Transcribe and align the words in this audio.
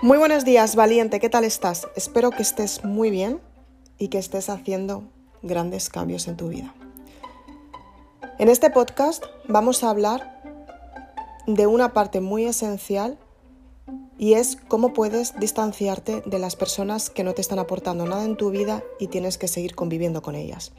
Muy 0.00 0.16
buenos 0.16 0.44
días, 0.44 0.76
valiente, 0.76 1.18
¿qué 1.18 1.28
tal 1.28 1.42
estás? 1.42 1.88
Espero 1.96 2.30
que 2.30 2.42
estés 2.42 2.84
muy 2.84 3.10
bien 3.10 3.40
y 3.98 4.08
que 4.08 4.18
estés 4.18 4.48
haciendo 4.48 5.02
grandes 5.42 5.90
cambios 5.90 6.28
en 6.28 6.36
tu 6.36 6.46
vida. 6.46 6.72
En 8.38 8.48
este 8.48 8.70
podcast 8.70 9.24
vamos 9.48 9.82
a 9.82 9.90
hablar 9.90 10.40
de 11.48 11.66
una 11.66 11.92
parte 11.94 12.20
muy 12.20 12.44
esencial 12.44 13.18
y 14.18 14.34
es 14.34 14.56
cómo 14.68 14.92
puedes 14.92 15.36
distanciarte 15.40 16.22
de 16.24 16.38
las 16.38 16.54
personas 16.54 17.10
que 17.10 17.24
no 17.24 17.34
te 17.34 17.40
están 17.40 17.58
aportando 17.58 18.06
nada 18.06 18.24
en 18.24 18.36
tu 18.36 18.50
vida 18.50 18.84
y 19.00 19.08
tienes 19.08 19.36
que 19.36 19.48
seguir 19.48 19.74
conviviendo 19.74 20.22
con 20.22 20.36
ellas. 20.36 20.70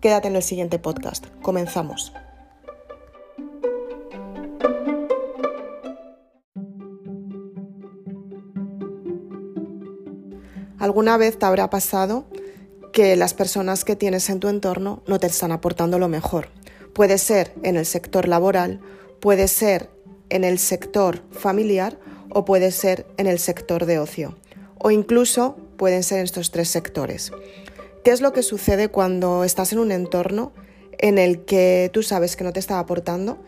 Quédate 0.00 0.26
en 0.26 0.34
el 0.34 0.42
siguiente 0.42 0.80
podcast. 0.80 1.24
Comenzamos. 1.40 2.12
¿Alguna 10.86 11.16
vez 11.16 11.36
te 11.36 11.44
habrá 11.44 11.68
pasado 11.68 12.26
que 12.92 13.16
las 13.16 13.34
personas 13.34 13.84
que 13.84 13.96
tienes 13.96 14.30
en 14.30 14.38
tu 14.38 14.46
entorno 14.46 15.02
no 15.08 15.18
te 15.18 15.26
están 15.26 15.50
aportando 15.50 15.98
lo 15.98 16.06
mejor? 16.06 16.46
Puede 16.94 17.18
ser 17.18 17.52
en 17.64 17.74
el 17.74 17.84
sector 17.84 18.28
laboral, 18.28 18.78
puede 19.18 19.48
ser 19.48 19.90
en 20.28 20.44
el 20.44 20.60
sector 20.60 21.24
familiar 21.32 21.98
o 22.30 22.44
puede 22.44 22.70
ser 22.70 23.04
en 23.16 23.26
el 23.26 23.40
sector 23.40 23.84
de 23.84 23.98
ocio. 23.98 24.36
O 24.78 24.92
incluso 24.92 25.56
pueden 25.76 26.04
ser 26.04 26.18
en 26.18 26.24
estos 26.26 26.52
tres 26.52 26.68
sectores. 26.68 27.32
¿Qué 28.04 28.12
es 28.12 28.20
lo 28.20 28.32
que 28.32 28.44
sucede 28.44 28.86
cuando 28.86 29.42
estás 29.42 29.72
en 29.72 29.80
un 29.80 29.90
entorno 29.90 30.52
en 30.98 31.18
el 31.18 31.44
que 31.44 31.90
tú 31.92 32.04
sabes 32.04 32.36
que 32.36 32.44
no 32.44 32.52
te 32.52 32.60
está 32.60 32.78
aportando 32.78 33.38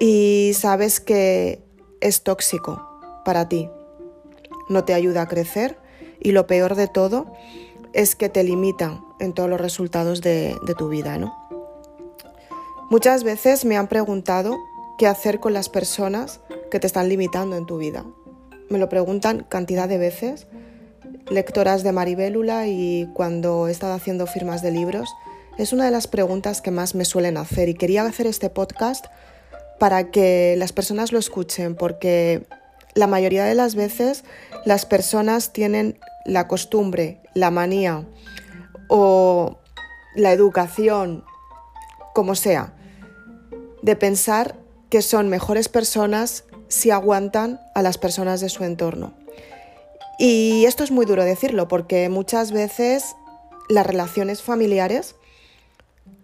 y 0.00 0.50
sabes 0.56 0.98
que 0.98 1.62
es 2.00 2.24
tóxico 2.24 2.84
para 3.24 3.48
ti? 3.48 3.70
No 4.68 4.82
te 4.82 4.94
ayuda 4.94 5.22
a 5.22 5.28
crecer 5.28 5.80
y 6.22 6.32
lo 6.32 6.46
peor 6.46 6.74
de 6.74 6.88
todo 6.88 7.26
es 7.92 8.16
que 8.16 8.28
te 8.28 8.42
limita 8.42 9.00
en 9.18 9.32
todos 9.32 9.50
los 9.50 9.60
resultados 9.60 10.20
de, 10.20 10.56
tu 10.78 10.88
vida, 10.88 11.18
¿no? 11.18 11.36
Muchas 12.90 13.24
veces 13.24 13.64
me 13.64 13.76
han 13.76 13.88
preguntado 13.88 14.56
qué 14.98 15.06
hacer 15.06 15.40
con 15.40 15.52
las 15.52 15.68
personas 15.68 16.40
que 16.70 16.80
te 16.80 16.86
están 16.86 17.08
limitando 17.08 17.56
en 17.56 17.66
tu 17.66 17.78
vida. 17.78 18.04
Me 18.68 18.78
lo 18.78 18.88
preguntan 18.88 19.46
cantidad 19.48 19.88
de 19.88 19.98
veces, 19.98 20.46
lectoras 21.30 21.82
de 21.82 21.92
Maribélula 21.92 22.66
y 22.66 23.08
cuando 23.14 23.68
he 23.68 23.70
estado 23.70 23.94
haciendo 23.94 24.26
firmas 24.26 24.62
de 24.62 24.70
libros. 24.70 25.10
Es 25.58 25.72
una 25.72 25.84
de 25.84 25.90
las 25.90 26.06
preguntas 26.06 26.62
que 26.62 26.70
más 26.70 26.94
me 26.94 27.04
suelen 27.04 27.36
hacer 27.36 27.68
y 27.68 27.74
quería 27.74 28.04
hacer 28.04 28.26
este 28.26 28.48
podcast 28.48 29.06
para 29.78 30.10
que 30.10 30.54
las 30.56 30.72
personas 30.72 31.12
lo 31.12 31.18
escuchen 31.18 31.74
porque 31.74 32.46
la 32.94 33.06
mayoría 33.06 33.44
de 33.44 33.54
las 33.54 33.74
veces 33.74 34.24
las 34.64 34.86
personas 34.86 35.52
tienen 35.52 35.98
la 36.24 36.48
costumbre, 36.48 37.20
la 37.34 37.50
manía 37.50 38.06
o 38.88 39.58
la 40.14 40.32
educación, 40.32 41.24
como 42.14 42.34
sea, 42.34 42.74
de 43.82 43.96
pensar 43.96 44.56
que 44.90 45.02
son 45.02 45.28
mejores 45.28 45.68
personas 45.68 46.44
si 46.68 46.90
aguantan 46.90 47.60
a 47.74 47.82
las 47.82 47.98
personas 47.98 48.40
de 48.40 48.48
su 48.48 48.64
entorno. 48.64 49.14
Y 50.18 50.64
esto 50.66 50.84
es 50.84 50.90
muy 50.90 51.06
duro 51.06 51.24
decirlo 51.24 51.68
porque 51.68 52.08
muchas 52.08 52.52
veces 52.52 53.16
las 53.68 53.86
relaciones 53.86 54.42
familiares 54.42 55.16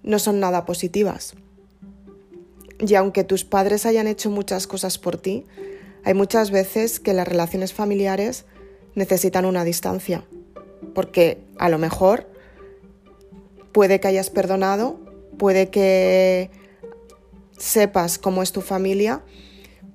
no 0.02 0.18
son 0.18 0.40
nada 0.40 0.64
positivas. 0.64 1.34
Y 2.78 2.94
aunque 2.94 3.24
tus 3.24 3.44
padres 3.44 3.86
hayan 3.86 4.06
hecho 4.06 4.30
muchas 4.30 4.66
cosas 4.66 4.98
por 4.98 5.16
ti, 5.16 5.46
hay 6.04 6.14
muchas 6.14 6.50
veces 6.50 7.00
que 7.00 7.12
las 7.12 7.26
relaciones 7.26 7.72
familiares 7.72 8.44
necesitan 8.98 9.44
una 9.44 9.64
distancia, 9.64 10.24
porque 10.94 11.38
a 11.58 11.68
lo 11.68 11.78
mejor 11.78 12.28
puede 13.72 14.00
que 14.00 14.08
hayas 14.08 14.30
perdonado, 14.30 14.98
puede 15.38 15.70
que 15.70 16.50
sepas 17.56 18.18
cómo 18.18 18.42
es 18.42 18.52
tu 18.52 18.60
familia, 18.60 19.22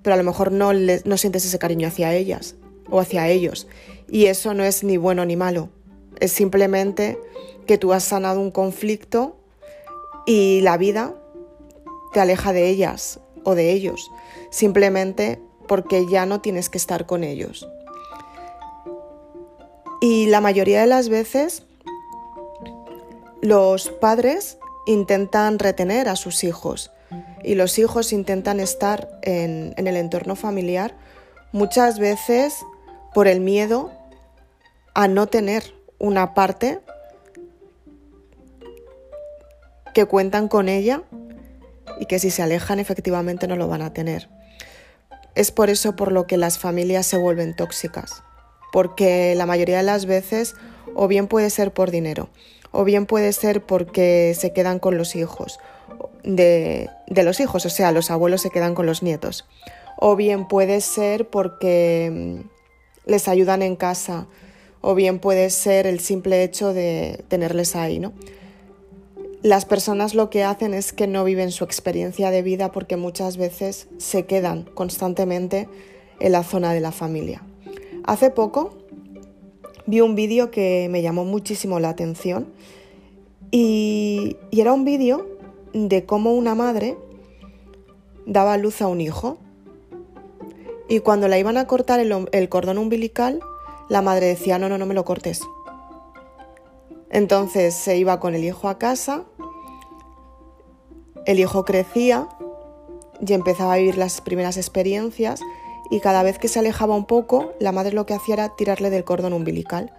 pero 0.02 0.16
a 0.16 0.18
lo 0.18 0.24
mejor 0.24 0.52
no, 0.52 0.74
no 0.74 1.18
sientes 1.18 1.46
ese 1.46 1.60
cariño 1.60 1.88
hacia 1.88 2.14
ellas 2.14 2.56
o 2.90 3.00
hacia 3.00 3.28
ellos. 3.30 3.68
Y 4.10 4.26
eso 4.26 4.54
no 4.54 4.64
es 4.64 4.84
ni 4.84 4.98
bueno 4.98 5.26
ni 5.26 5.36
malo, 5.36 5.70
es 6.20 6.32
simplemente 6.32 7.18
que 7.66 7.78
tú 7.78 7.94
has 7.94 8.04
sanado 8.04 8.40
un 8.40 8.52
conflicto 8.52 9.38
y 10.26 10.62
la 10.62 10.78
vida 10.78 11.16
te 12.14 12.20
aleja 12.20 12.54
de 12.54 12.70
ellas 12.70 13.20
o 13.44 13.56
de 13.56 13.72
ellos, 13.72 14.12
simplemente 14.52 15.42
porque 15.68 16.06
ya 16.10 16.26
no 16.26 16.42
tienes 16.42 16.70
que 16.70 16.78
estar 16.78 17.06
con 17.06 17.24
ellos. 17.24 17.68
Y 20.04 20.26
la 20.26 20.42
mayoría 20.42 20.82
de 20.82 20.88
las 20.88 21.08
veces 21.08 21.64
los 23.42 23.88
padres 23.88 24.58
intentan 24.86 25.60
retener 25.60 26.10
a 26.10 26.18
sus 26.18 26.44
hijos 26.44 26.92
y 27.42 27.56
los 27.56 27.80
hijos 27.80 28.12
intentan 28.12 28.60
estar 28.60 29.18
en, 29.22 29.74
el 29.78 29.96
entorno 29.96 30.36
familiar 30.36 30.94
muchas 31.54 32.00
veces 32.00 32.66
por 33.14 33.30
el 33.30 33.40
miedo 33.40 33.94
a 34.94 35.08
no 35.08 35.28
tener 35.28 35.74
una 36.00 36.34
parte 36.34 36.82
que 39.94 40.04
cuentan 40.04 40.50
con 40.50 40.68
ella 40.68 41.04
y 41.98 42.08
que 42.08 42.20
si 42.20 42.30
se 42.30 42.44
alejan 42.44 42.80
efectivamente 42.82 43.48
no 43.48 43.56
lo 43.56 43.70
van 43.70 43.82
a 43.82 43.94
tener. 43.94 44.28
Es 45.34 45.54
por 45.54 45.70
eso 45.70 45.96
por 45.96 46.12
lo 46.12 46.28
que 46.28 46.36
las 46.36 46.58
familias 46.60 47.06
se 47.06 47.16
vuelven 47.16 47.56
tóxicas 47.56 48.22
porque 48.74 49.36
la 49.36 49.46
mayoría 49.46 49.78
de 49.78 49.84
las 49.84 50.08
veces 50.08 50.56
o 50.96 51.08
bien 51.08 51.28
puede 51.28 51.52
ser 51.52 51.72
por 51.72 51.92
dinero, 51.92 52.30
o 52.72 52.84
bien 52.84 53.06
puede 53.06 53.32
ser 53.32 53.62
porque 53.62 54.36
se 54.36 54.52
quedan 54.52 54.80
con 54.80 54.98
los 54.98 55.16
hijos 55.16 55.60
de, 56.24 56.90
los 57.08 57.40
hijos, 57.40 57.68
o 57.68 57.70
sea, 57.70 57.92
los 57.92 58.10
abuelos 58.10 58.42
se 58.42 58.50
quedan 58.50 58.74
con 58.74 58.88
los 58.88 59.04
nietos, 59.04 59.46
o 60.00 60.16
bien 60.16 60.48
puede 60.48 60.82
ser 60.82 61.30
porque 61.30 62.10
mm, 62.12 63.10
les 63.10 63.28
ayudan 63.28 63.62
en 63.62 63.76
casa, 63.76 64.26
o 64.82 64.96
bien 64.96 65.20
puede 65.20 65.52
ser 65.52 65.86
el 65.86 66.00
simple 66.00 66.44
hecho 66.44 66.74
de 66.74 67.24
tenerles 67.28 67.76
ahí, 67.76 68.00
¿no? 68.00 68.12
Las 69.44 69.66
personas 69.66 70.16
lo 70.16 70.32
que 70.32 70.44
hacen 70.44 70.74
es 70.74 70.94
que 70.94 71.06
no 71.06 71.24
viven 71.26 71.52
su 71.52 71.64
experiencia 71.64 72.32
de 72.32 72.42
vida 72.42 72.72
porque 72.72 72.98
muchas 72.98 73.38
veces 73.38 73.88
se 74.00 74.26
quedan 74.26 74.64
constantemente 74.64 75.70
en 76.20 76.32
la 76.32 76.44
zona 76.44 76.74
de 76.74 76.80
la 76.80 76.92
familia. 76.92 77.44
Hace 78.06 78.32
poco 78.32 78.74
vi 79.86 80.02
un 80.02 80.16
vídeo 80.16 80.52
que 80.52 80.88
me 80.90 81.02
llamó 81.02 81.24
muchísimo 81.24 81.80
la 81.80 81.90
atención 81.90 82.48
y, 83.50 84.38
era 84.52 84.74
un 84.74 84.84
vídeo 84.84 85.26
de 85.74 86.06
cómo 86.06 86.34
una 86.34 86.54
madre 86.54 86.98
daba 88.26 88.58
luz 88.58 88.82
a 88.82 88.88
un 88.88 89.00
hijo 89.00 89.38
y 90.90 91.00
cuando 91.00 91.28
la 91.28 91.40
iban 91.40 91.58
a 91.58 91.66
cortar 91.66 92.00
el, 92.00 92.28
el 92.32 92.50
cordón 92.50 92.78
umbilical, 92.78 93.40
la 93.90 94.02
madre 94.02 94.28
decía, 94.28 94.60
no, 94.60 94.70
no, 94.70 94.78
no 94.78 94.86
me 94.86 94.94
lo 94.94 95.06
cortes. 95.06 95.42
Entonces 97.10 97.74
se 97.74 97.98
iba 97.98 98.20
con 98.20 98.36
el 98.36 98.44
hijo 98.44 98.68
a 98.68 98.78
casa, 98.78 99.24
el 101.26 101.40
hijo 101.40 101.64
crecía 101.64 102.28
y 103.26 103.34
empezaba 103.34 103.74
a 103.74 103.78
vivir 103.78 103.98
las 103.98 104.20
primeras 104.20 104.58
experiencias 104.58 105.40
y 105.94 106.00
cada 106.00 106.24
vez 106.24 106.40
que 106.40 106.48
se 106.48 106.58
alejaba 106.58 106.96
un 106.96 107.06
poco, 107.06 107.54
la 107.60 107.72
madre 107.72 107.94
lo 107.94 108.08
que 108.08 108.16
hacía 108.16 108.34
era 108.34 108.56
tirarle 108.56 108.90
del 108.90 109.04
cordón 109.04 109.32
umbilical. 109.32 109.94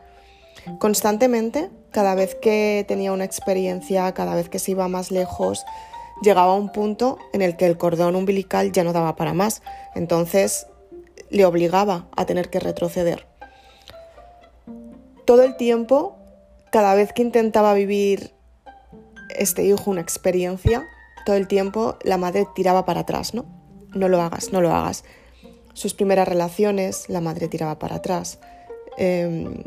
Constantemente, 0.80 1.70
cada 1.92 2.16
vez 2.16 2.34
que 2.34 2.84
tenía 2.88 3.12
una 3.12 3.22
experiencia, 3.22 4.12
cada 4.12 4.34
vez 4.34 4.48
que 4.48 4.58
se 4.58 4.72
iba 4.72 4.88
más 4.88 5.12
lejos, 5.12 5.64
llegaba 6.20 6.52
a 6.52 6.56
un 6.56 6.72
punto 6.72 7.16
en 7.32 7.42
el 7.42 7.56
que 7.56 7.66
el 7.66 7.78
cordón 7.78 8.16
umbilical 8.16 8.72
ya 8.72 8.82
no 8.82 8.92
daba 8.92 9.14
para 9.14 9.34
más. 9.34 9.62
Entonces 9.94 10.66
le 11.30 11.44
obligaba 11.44 12.08
a 12.16 12.26
tener 12.26 12.50
que 12.50 12.58
retroceder. 12.58 13.28
Todo 15.24 15.44
el 15.44 15.56
tiempo, 15.56 16.16
cada 16.72 16.96
vez 16.96 17.12
que 17.12 17.22
intentaba 17.22 17.72
vivir 17.72 18.32
este 19.36 19.62
hijo 19.62 19.92
una 19.92 20.00
experiencia, 20.00 20.84
todo 21.24 21.36
el 21.36 21.46
tiempo 21.46 21.98
la 22.02 22.16
madre 22.16 22.48
tiraba 22.52 22.84
para 22.84 23.02
atrás, 23.02 23.32
¿no? 23.32 23.44
No 23.94 24.08
lo 24.08 24.20
hagas, 24.20 24.52
no 24.52 24.60
lo 24.60 24.74
hagas. 24.74 25.04
Sus 25.74 25.92
primeras 25.92 26.28
relaciones, 26.28 27.08
la 27.08 27.20
madre 27.20 27.48
tiraba 27.48 27.80
para 27.80 27.96
atrás. 27.96 28.38
Em, 28.96 29.64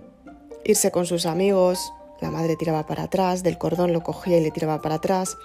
irse 0.64 0.90
con 0.90 1.06
sus 1.06 1.26
amigos, 1.26 1.92
la 2.22 2.32
madre 2.32 2.56
tiraba 2.56 2.86
para 2.86 3.04
atrás, 3.04 3.44
del 3.44 3.58
cordón 3.58 3.92
lo 3.92 4.02
cogía 4.04 4.38
y 4.38 4.42
le 4.42 4.52
tiraba 4.52 4.82
para 4.82 4.96
atrás. 4.96 5.38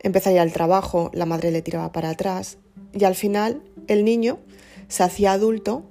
Empezaría 0.00 0.42
el 0.42 0.52
trabajo, 0.52 1.10
la 1.14 1.24
madre 1.24 1.52
le 1.52 1.62
tiraba 1.62 1.92
para 1.92 2.10
atrás. 2.10 2.58
Y 2.92 3.04
al 3.04 3.14
final 3.14 3.62
el 3.86 4.04
niño 4.04 4.40
se 4.88 5.04
hacía 5.04 5.32
adulto, 5.32 5.84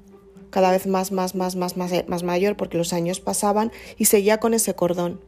cada 0.49 0.71
vez 0.71 0.85
más, 0.85 1.13
más, 1.13 1.33
más, 1.33 1.55
más, 1.55 1.77
más, 1.77 1.91
más 2.07 2.23
mayor, 2.23 2.57
porque 2.57 2.77
los 2.77 2.91
años 2.91 3.21
pasaban 3.21 3.71
y 3.97 4.05
seguía 4.05 4.39
con 4.39 4.53
ese 4.53 4.75
cordón. 4.75 5.21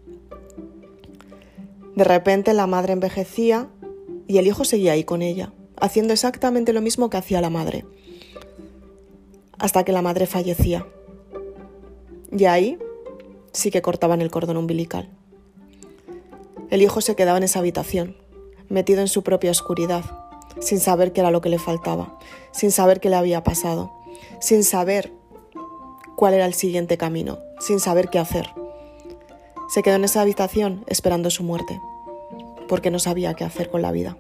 De 1.96 2.04
repente 2.04 2.54
la 2.54 2.68
madre 2.68 2.92
envejecía 2.92 3.70
y 4.28 4.40
el 4.40 4.48
hijo 4.48 4.66
seguía 4.66 4.92
ahí 4.92 5.06
con 5.06 5.22
ella, 5.22 5.54
haciendo 5.80 6.12
exactamente 6.12 6.74
lo 6.74 6.82
mismo 6.82 7.10
que 7.10 7.18
hacía 7.18 7.40
la 7.40 7.50
madre 7.50 7.86
hasta 9.60 9.84
que 9.84 9.92
la 9.92 10.02
madre 10.02 10.26
fallecía. 10.26 10.86
Y 12.32 12.46
ahí 12.46 12.80
sí 13.52 13.72
que 13.72 13.82
cortaban 13.82 14.22
el 14.22 14.32
cordón 14.32 14.58
umbilical. 14.58 15.10
El 16.70 16.82
hijo 16.82 17.02
se 17.02 17.16
quedaba 17.16 17.38
en 17.38 17.44
esa 17.44 17.60
habitación, 17.60 18.18
metido 18.70 19.02
en 19.02 19.08
su 19.08 19.24
propia 19.24 19.52
oscuridad, 19.52 20.04
sin 20.60 20.80
saber 20.80 21.14
qué 21.14 21.22
era 21.22 21.32
lo 21.32 21.42
que 21.42 21.50
le 21.50 21.60
faltaba, 21.60 22.18
sin 22.52 22.72
saber 22.72 23.00
qué 23.00 23.10
le 23.10 23.16
había 23.16 23.44
pasado, 23.44 23.94
sin 24.40 24.64
saber 24.64 25.14
cuál 26.16 26.34
era 26.34 26.46
el 26.46 26.54
siguiente 26.54 26.98
camino, 26.98 27.40
sin 27.60 27.80
saber 27.80 28.10
qué 28.10 28.20
hacer. 28.20 28.50
Se 29.70 29.84
quedó 29.84 29.96
en 29.96 30.04
esa 30.04 30.22
habitación 30.22 30.84
esperando 30.88 31.30
su 31.30 31.44
muerte, 31.44 31.80
porque 32.68 32.92
no 32.92 33.00
sabía 33.00 33.34
qué 33.34 33.44
hacer 33.44 33.70
con 33.70 33.82
la 33.82 33.92
vida. 33.92 34.18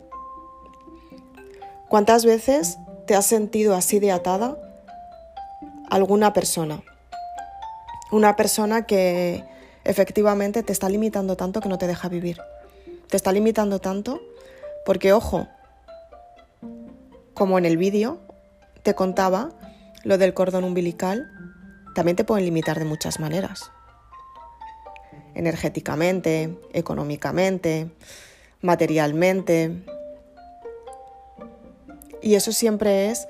¿Cuántas 1.89 2.25
veces 2.25 2.77
te 3.07 3.15
has 3.15 3.25
sentido 3.25 3.75
así 3.75 3.99
de 3.99 4.11
atada 4.11 4.57
alguna 5.89 6.33
persona? 6.33 6.81
Una 8.11 8.35
persona 8.35 8.85
que 8.85 9.43
efectivamente 9.83 10.63
te 10.63 10.73
está 10.73 10.89
limitando 10.89 11.37
tanto 11.37 11.61
que 11.61 11.69
no 11.69 11.77
te 11.77 11.87
deja 11.87 12.09
vivir. 12.09 12.39
Te 13.09 13.17
está 13.17 13.31
limitando 13.31 13.79
tanto 13.79 14.21
porque, 14.85 15.13
ojo, 15.13 15.47
como 17.33 17.57
en 17.57 17.65
el 17.65 17.77
vídeo 17.77 18.19
te 18.83 18.95
contaba 18.95 19.51
lo 20.03 20.17
del 20.17 20.33
cordón 20.33 20.63
umbilical, 20.63 21.31
también 21.95 22.15
te 22.15 22.23
pueden 22.23 22.45
limitar 22.45 22.77
de 22.77 22.85
muchas 22.85 23.19
maneras. 23.19 23.71
Energéticamente, 25.33 26.57
económicamente, 26.73 27.89
materialmente. 28.61 29.83
Y 32.21 32.35
eso 32.35 32.51
siempre 32.51 33.09
es 33.11 33.27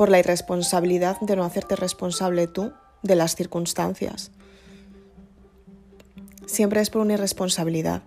por 0.00 0.08
la 0.08 0.18
irresponsabilidad 0.18 1.20
de 1.20 1.36
no 1.36 1.44
hacerte 1.44 1.76
responsable 1.76 2.46
tú 2.46 2.72
de 3.02 3.16
las 3.16 3.36
circunstancias. 3.36 4.30
Siempre 6.46 6.80
es 6.80 6.88
por 6.88 7.02
una 7.02 7.12
irresponsabilidad. 7.12 8.02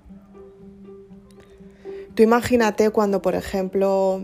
Tú 2.16 2.24
imagínate 2.24 2.90
cuando, 2.90 3.22
por 3.22 3.36
ejemplo, 3.36 4.24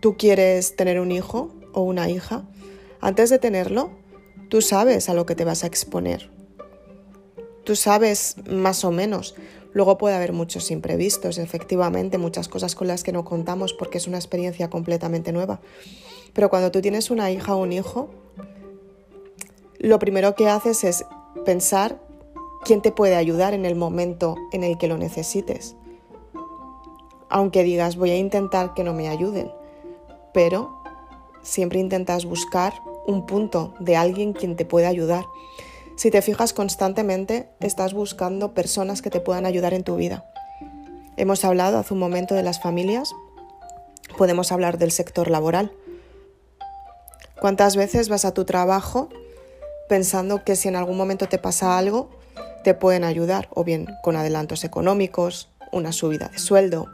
tú 0.00 0.18
quieres 0.18 0.76
tener 0.76 1.00
un 1.00 1.10
hijo 1.10 1.54
o 1.72 1.80
una 1.80 2.10
hija, 2.10 2.44
antes 3.00 3.30
de 3.30 3.38
tenerlo, 3.38 3.90
tú 4.50 4.60
sabes 4.60 5.08
a 5.08 5.14
lo 5.14 5.24
que 5.24 5.34
te 5.34 5.46
vas 5.46 5.64
a 5.64 5.68
exponer. 5.68 6.30
Tú 7.64 7.76
sabes 7.76 8.36
más 8.46 8.84
o 8.84 8.90
menos. 8.90 9.34
Luego 9.72 9.98
puede 9.98 10.16
haber 10.16 10.32
muchos 10.32 10.70
imprevistos, 10.70 11.38
efectivamente, 11.38 12.18
muchas 12.18 12.48
cosas 12.48 12.74
con 12.74 12.88
las 12.88 13.04
que 13.04 13.12
no 13.12 13.24
contamos 13.24 13.72
porque 13.72 13.98
es 13.98 14.06
una 14.06 14.18
experiencia 14.18 14.68
completamente 14.68 15.32
nueva. 15.32 15.60
Pero 16.32 16.50
cuando 16.50 16.70
tú 16.70 16.80
tienes 16.80 17.10
una 17.10 17.30
hija 17.30 17.54
o 17.54 17.62
un 17.62 17.72
hijo, 17.72 18.08
lo 19.78 19.98
primero 19.98 20.34
que 20.34 20.48
haces 20.48 20.84
es 20.84 21.04
pensar 21.44 22.00
quién 22.64 22.82
te 22.82 22.92
puede 22.92 23.16
ayudar 23.16 23.54
en 23.54 23.64
el 23.64 23.74
momento 23.74 24.36
en 24.52 24.64
el 24.64 24.76
que 24.78 24.88
lo 24.88 24.98
necesites. 24.98 25.76
Aunque 27.28 27.62
digas 27.62 27.96
voy 27.96 28.10
a 28.10 28.16
intentar 28.16 28.74
que 28.74 28.84
no 28.84 28.92
me 28.92 29.08
ayuden, 29.08 29.50
pero 30.34 30.82
siempre 31.42 31.78
intentas 31.78 32.24
buscar 32.24 32.74
un 33.06 33.26
punto 33.26 33.74
de 33.80 33.96
alguien 33.96 34.32
quien 34.32 34.56
te 34.56 34.64
pueda 34.64 34.88
ayudar. 34.88 35.24
Si 36.00 36.10
te 36.10 36.22
fijas 36.22 36.54
constantemente, 36.54 37.50
estás 37.60 37.92
buscando 37.92 38.54
personas 38.54 39.02
que 39.02 39.10
te 39.10 39.20
puedan 39.20 39.44
ayudar 39.44 39.74
en 39.74 39.84
tu 39.84 39.96
vida. 39.96 40.24
Hemos 41.18 41.44
hablado 41.44 41.76
hace 41.76 41.92
un 41.92 42.00
momento 42.00 42.34
de 42.34 42.42
las 42.42 42.58
familias, 42.58 43.12
podemos 44.16 44.50
hablar 44.50 44.78
del 44.78 44.92
sector 44.92 45.28
laboral. 45.28 45.72
¿Cuántas 47.38 47.76
veces 47.76 48.08
vas 48.08 48.24
a 48.24 48.32
tu 48.32 48.46
trabajo 48.46 49.10
pensando 49.90 50.42
que 50.42 50.56
si 50.56 50.68
en 50.68 50.76
algún 50.76 50.96
momento 50.96 51.28
te 51.28 51.36
pasa 51.36 51.76
algo, 51.76 52.08
te 52.64 52.72
pueden 52.72 53.04
ayudar, 53.04 53.50
o 53.50 53.62
bien 53.62 53.86
con 54.02 54.16
adelantos 54.16 54.64
económicos, 54.64 55.50
una 55.70 55.92
subida 55.92 56.28
de 56.28 56.38
sueldo, 56.38 56.86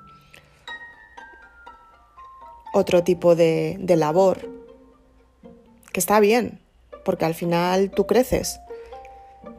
otro 2.74 3.04
tipo 3.04 3.36
de, 3.36 3.78
labor, 3.86 4.50
que 5.92 6.00
está 6.00 6.18
bien, 6.18 6.58
porque 7.04 7.24
al 7.24 7.36
final 7.36 7.92
tú 7.92 8.08
creces. 8.08 8.58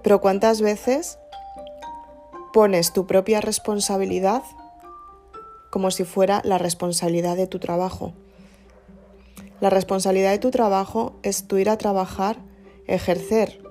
Pero 0.08 0.22
¿cuántas 0.22 0.62
veces 0.62 1.20
pones 2.54 2.94
tu 2.94 3.08
propia 3.08 3.42
responsabilidad 3.42 4.42
como 5.70 5.92
si 5.92 6.06
fuera 6.06 6.42
la 6.46 6.58
responsabilidad 6.58 7.36
de 7.36 7.46
tu 7.46 7.60
trabajo? 7.60 8.14
La 9.60 9.70
responsabilidad 9.70 10.32
de 10.32 10.40
tu 10.40 10.50
trabajo 10.50 11.18
es 11.24 11.50
tu 11.50 11.58
ir 11.58 11.70
a 11.70 11.78
trabajar, 11.78 12.38
ejercer 12.86 13.62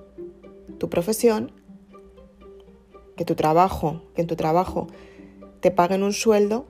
tu 0.77 0.91
profesión 0.91 1.51
que 3.15 3.25
tu 3.25 3.33
trabajo, 3.33 4.03
que 4.13 4.21
en 4.21 4.27
tu 4.27 4.35
trabajo 4.35 4.85
te 5.59 5.71
paguen 5.71 6.03
un 6.03 6.13
sueldo, 6.13 6.67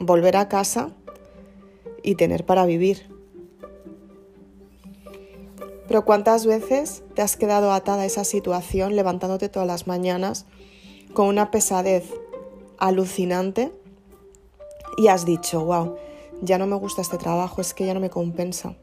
volver 0.00 0.36
a 0.36 0.48
casa 0.48 0.90
y 2.02 2.16
tener 2.16 2.44
para 2.46 2.66
vivir. 2.66 3.13
Pero 5.86 6.04
¿cuántas 6.04 6.46
veces 6.46 7.02
te 7.14 7.22
has 7.22 7.36
quedado 7.36 7.72
atada 7.72 8.02
a 8.02 8.06
esa 8.06 8.24
situación 8.24 8.96
levantándote 8.96 9.48
todas 9.48 9.68
las 9.68 9.86
mañanas 9.86 10.46
con 11.12 11.26
una 11.26 11.50
pesadez 11.50 12.10
alucinante 12.78 13.72
y 14.96 15.08
has 15.08 15.24
dicho, 15.24 15.64
wow, 15.64 15.96
ya 16.40 16.58
no 16.58 16.66
me 16.66 16.76
gusta 16.76 17.02
este 17.02 17.18
trabajo, 17.18 17.60
es 17.60 17.74
que 17.74 17.86
ya 17.86 17.94
no 17.94 18.00
me 18.00 18.10
compensa? 18.10 18.74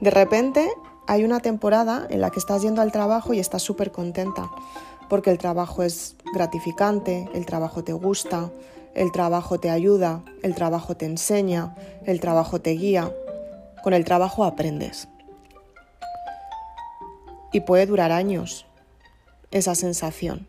De 0.00 0.10
repente 0.10 0.70
hay 1.06 1.24
una 1.24 1.40
temporada 1.40 2.06
en 2.10 2.20
la 2.20 2.30
que 2.30 2.38
estás 2.38 2.62
yendo 2.62 2.82
al 2.82 2.92
trabajo 2.92 3.32
y 3.32 3.40
estás 3.40 3.62
súper 3.62 3.92
contenta, 3.92 4.50
porque 5.08 5.30
el 5.30 5.38
trabajo 5.38 5.82
es 5.82 6.16
gratificante, 6.34 7.28
el 7.32 7.46
trabajo 7.46 7.82
te 7.82 7.92
gusta, 7.92 8.50
el 8.94 9.12
trabajo 9.12 9.58
te 9.58 9.70
ayuda, 9.70 10.22
el 10.42 10.54
trabajo 10.54 10.96
te 10.96 11.06
enseña, 11.06 11.74
el 12.04 12.20
trabajo 12.20 12.60
te 12.60 12.70
guía, 12.72 13.12
con 13.82 13.94
el 13.94 14.04
trabajo 14.04 14.44
aprendes. 14.44 15.08
Y 17.56 17.60
puede 17.60 17.86
durar 17.86 18.12
años 18.12 18.66
esa 19.50 19.74
sensación. 19.74 20.46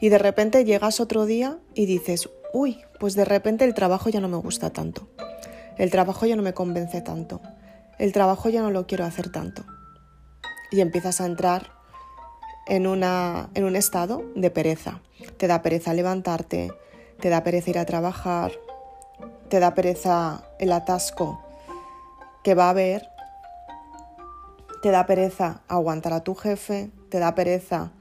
Y 0.00 0.08
de 0.08 0.16
repente 0.16 0.64
llegas 0.64 0.98
otro 0.98 1.26
día 1.26 1.58
y 1.74 1.84
dices, 1.84 2.30
uy, 2.54 2.80
pues 2.98 3.14
de 3.14 3.26
repente 3.26 3.66
el 3.66 3.74
trabajo 3.74 4.08
ya 4.08 4.22
no 4.22 4.28
me 4.28 4.38
gusta 4.38 4.70
tanto, 4.70 5.10
el 5.76 5.90
trabajo 5.90 6.24
ya 6.24 6.36
no 6.36 6.42
me 6.42 6.54
convence 6.54 7.02
tanto, 7.02 7.42
el 7.98 8.14
trabajo 8.14 8.48
ya 8.48 8.62
no 8.62 8.70
lo 8.70 8.86
quiero 8.86 9.04
hacer 9.04 9.30
tanto 9.30 9.66
y 10.70 10.80
empiezas 10.80 11.20
a 11.20 11.26
entrar 11.26 11.70
en, 12.66 12.86
una, 12.86 13.50
en 13.52 13.64
un 13.64 13.76
estado 13.76 14.24
de 14.34 14.50
pereza. 14.50 15.02
Te 15.36 15.48
da 15.48 15.60
pereza 15.60 15.92
levantarte, 15.92 16.72
te 17.20 17.28
da 17.28 17.44
pereza 17.44 17.68
ir 17.68 17.78
a 17.78 17.84
trabajar, 17.84 18.52
te 19.50 19.60
da 19.60 19.74
pereza 19.74 20.44
el 20.58 20.72
atasco 20.72 21.44
que 22.42 22.54
va 22.54 22.68
a 22.68 22.70
haber, 22.70 23.06
te 24.82 24.90
da 24.90 25.06
pereza 25.06 25.62
aguantar 25.68 26.12
a 26.12 26.24
tu 26.24 26.34
jefe, 26.34 26.90
te 27.08 27.18
da 27.18 27.34
pereza 27.34 27.92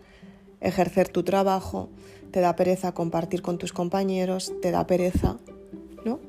ejercer 0.62 1.10
tu 1.10 1.24
trabajo, 1.24 1.90
te 2.32 2.40
da 2.40 2.56
pereza 2.56 2.94
compartir 2.94 3.42
con 3.42 3.58
tus 3.58 3.74
compañeros, 3.74 4.54
te 4.62 4.72
da 4.72 4.86
pereza, 4.88 5.38
¿no? 6.06 6.20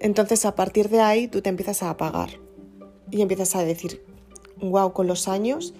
Entonces 0.00 0.44
a 0.44 0.54
partir 0.54 0.88
de 0.88 1.00
ahí 1.00 1.28
tú 1.28 1.42
te 1.42 1.48
empiezas 1.48 1.82
a 1.82 1.90
apagar 1.90 2.30
y 3.10 3.22
empiezas 3.22 3.54
a 3.54 3.64
decir, 3.64 4.04
wow, 4.60 4.92
con 4.92 5.06
los 5.06 5.28
años, 5.28 5.74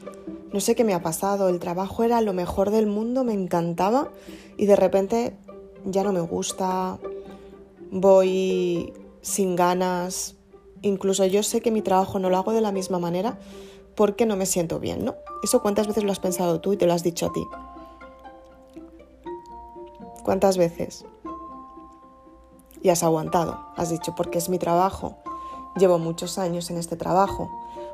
no 0.53 0.61
sé 0.61 0.75
qué 0.75 0.85
me 0.85 0.95
ha 0.95 1.03
pasado, 1.03 1.49
el 1.49 1.59
trabajo 1.59 2.05
era 2.05 2.21
lo 2.21 2.33
mejor 2.33 2.71
del 2.71 2.87
mundo, 2.87 3.25
me 3.25 3.33
encantaba 3.33 4.11
y 4.57 4.67
de 4.67 4.77
repente 4.77 5.37
ya 5.85 6.05
no 6.05 6.13
me 6.13 6.21
gusta, 6.21 6.99
voy 7.91 8.93
sin 9.23 9.57
ganas, 9.57 10.37
incluso 10.83 11.25
yo 11.27 11.43
sé 11.43 11.61
que 11.61 11.71
mi 11.71 11.83
trabajo 11.83 12.19
no 12.19 12.31
lo 12.31 12.37
hago 12.37 12.53
de 12.53 12.61
la 12.61 12.73
misma 12.73 12.99
manera 12.99 13.39
porque 13.95 14.27
no 14.27 14.37
me 14.37 14.47
siento 14.47 14.81
bien, 14.81 15.05
¿no? 15.05 15.15
Eso 15.43 15.63
cuántas 15.63 15.87
veces 15.87 16.05
lo 16.05 16.13
has 16.13 16.21
pensado 16.21 16.61
tú 16.61 16.73
y 16.73 16.77
te 16.77 16.87
lo 16.87 16.93
has 16.93 17.03
dicho 17.03 17.27
a 17.27 17.33
ti. 17.33 17.47
¿Cuántas 20.25 20.57
veces? 20.57 21.05
Y 22.83 22.89
has 22.89 23.03
aguantado, 23.03 23.59
has 23.77 23.91
dicho, 23.91 24.15
porque 24.17 24.39
es 24.39 24.49
mi 24.49 24.59
trabajo, 24.59 25.17
llevo 25.77 25.99
muchos 25.99 26.39
años 26.39 26.71
en 26.71 26.79
este 26.79 26.97
trabajo, 26.97 27.51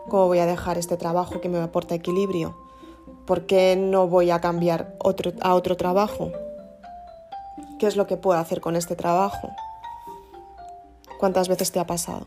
¿Cómo 0.08 0.26
voy 0.26 0.38
a 0.38 0.46
dejar 0.46 0.78
este 0.78 0.96
trabajo 0.96 1.42
que 1.42 1.50
me 1.50 1.58
aporta 1.58 1.94
equilibrio? 1.94 2.56
¿Por 3.26 3.44
qué 3.44 3.76
no 3.76 4.08
voy 4.08 4.30
a 4.30 4.40
cambiar 4.40 4.96
a 5.42 5.54
otro 5.54 5.76
trabajo? 5.76 6.32
¿Qué 7.78 7.86
es 7.86 7.96
lo 7.96 8.06
que 8.06 8.16
puedo 8.16 8.38
hacer 8.38 8.62
con 8.62 8.74
este 8.74 8.96
trabajo? 8.96 9.50
¿Cuántas 11.20 11.48
veces 11.48 11.72
te 11.72 11.78
ha 11.78 11.86
pasado? 11.86 12.26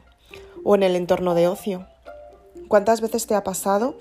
O 0.63 0.75
en 0.75 0.83
el 0.83 0.95
entorno 0.95 1.33
de 1.33 1.47
ocio. 1.47 1.87
¿Cuántas 2.67 3.01
veces 3.01 3.27
te 3.27 3.35
ha 3.35 3.43
pasado 3.43 3.97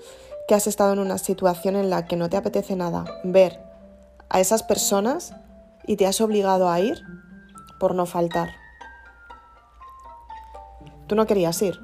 que 0.47 0.55
has 0.55 0.67
estado 0.67 0.93
en 0.93 0.99
una 0.99 1.17
situación 1.17 1.75
en 1.75 1.89
la 1.89 2.05
que 2.05 2.15
no 2.15 2.29
te 2.29 2.37
apetece 2.37 2.75
nada 2.75 3.05
ver 3.23 3.59
a 4.29 4.39
esas 4.39 4.63
personas 4.63 5.33
y 5.87 5.97
te 5.97 6.07
has 6.07 6.21
obligado 6.21 6.69
a 6.69 6.79
ir 6.79 7.03
por 7.79 7.95
no 7.95 8.05
faltar? 8.05 8.49
Tú 11.07 11.15
no 11.15 11.27
querías 11.27 11.61
ir, 11.61 11.77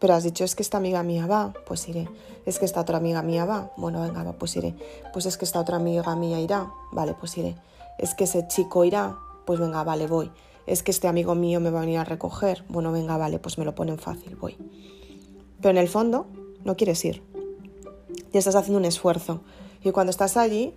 Pero 0.00 0.14
has 0.14 0.24
dicho, 0.24 0.42
es 0.42 0.56
que 0.56 0.62
esta 0.62 0.78
amiga 0.78 1.02
mía 1.02 1.26
va, 1.26 1.52
pues 1.66 1.86
iré. 1.86 2.08
Es 2.46 2.58
que 2.58 2.64
esta 2.64 2.80
otra 2.80 2.96
amiga 2.96 3.22
mía 3.22 3.44
va, 3.44 3.70
bueno, 3.76 4.00
venga, 4.00 4.24
va, 4.24 4.32
pues 4.32 4.56
iré. 4.56 4.74
Pues 5.12 5.26
es 5.26 5.36
que 5.36 5.44
esta 5.44 5.60
otra 5.60 5.76
amiga 5.76 6.16
mía 6.16 6.40
irá, 6.40 6.72
vale, 6.90 7.14
pues 7.14 7.36
iré. 7.36 7.54
Es 7.98 8.14
que 8.14 8.24
ese 8.24 8.48
chico 8.48 8.84
irá, 8.84 9.16
pues 9.44 9.60
venga, 9.60 9.84
vale, 9.84 10.06
voy. 10.06 10.32
Es 10.70 10.84
que 10.84 10.92
este 10.92 11.08
amigo 11.08 11.34
mío 11.34 11.58
me 11.58 11.70
va 11.70 11.80
a 11.80 11.80
venir 11.80 11.98
a 11.98 12.04
recoger, 12.04 12.64
bueno, 12.68 12.92
venga, 12.92 13.16
vale, 13.16 13.40
pues 13.40 13.58
me 13.58 13.64
lo 13.64 13.74
ponen 13.74 13.98
fácil, 13.98 14.36
voy. 14.36 14.56
Pero 15.60 15.70
en 15.70 15.78
el 15.78 15.88
fondo 15.88 16.28
no 16.64 16.76
quieres 16.76 17.04
ir. 17.04 17.24
Y 18.32 18.38
estás 18.38 18.54
haciendo 18.54 18.78
un 18.78 18.84
esfuerzo. 18.84 19.40
Y 19.82 19.90
cuando 19.90 20.12
estás 20.12 20.36
allí, 20.36 20.72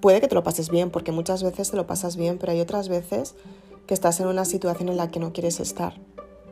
puede 0.00 0.20
que 0.20 0.26
te 0.26 0.34
lo 0.34 0.42
pases 0.42 0.70
bien, 0.70 0.90
porque 0.90 1.12
muchas 1.12 1.44
veces 1.44 1.70
te 1.70 1.76
lo 1.76 1.86
pasas 1.86 2.16
bien, 2.16 2.36
pero 2.38 2.50
hay 2.50 2.60
otras 2.60 2.88
veces 2.88 3.36
que 3.86 3.94
estás 3.94 4.18
en 4.18 4.26
una 4.26 4.44
situación 4.44 4.88
en 4.88 4.96
la 4.96 5.08
que 5.08 5.20
no 5.20 5.32
quieres 5.32 5.60
estar. 5.60 5.94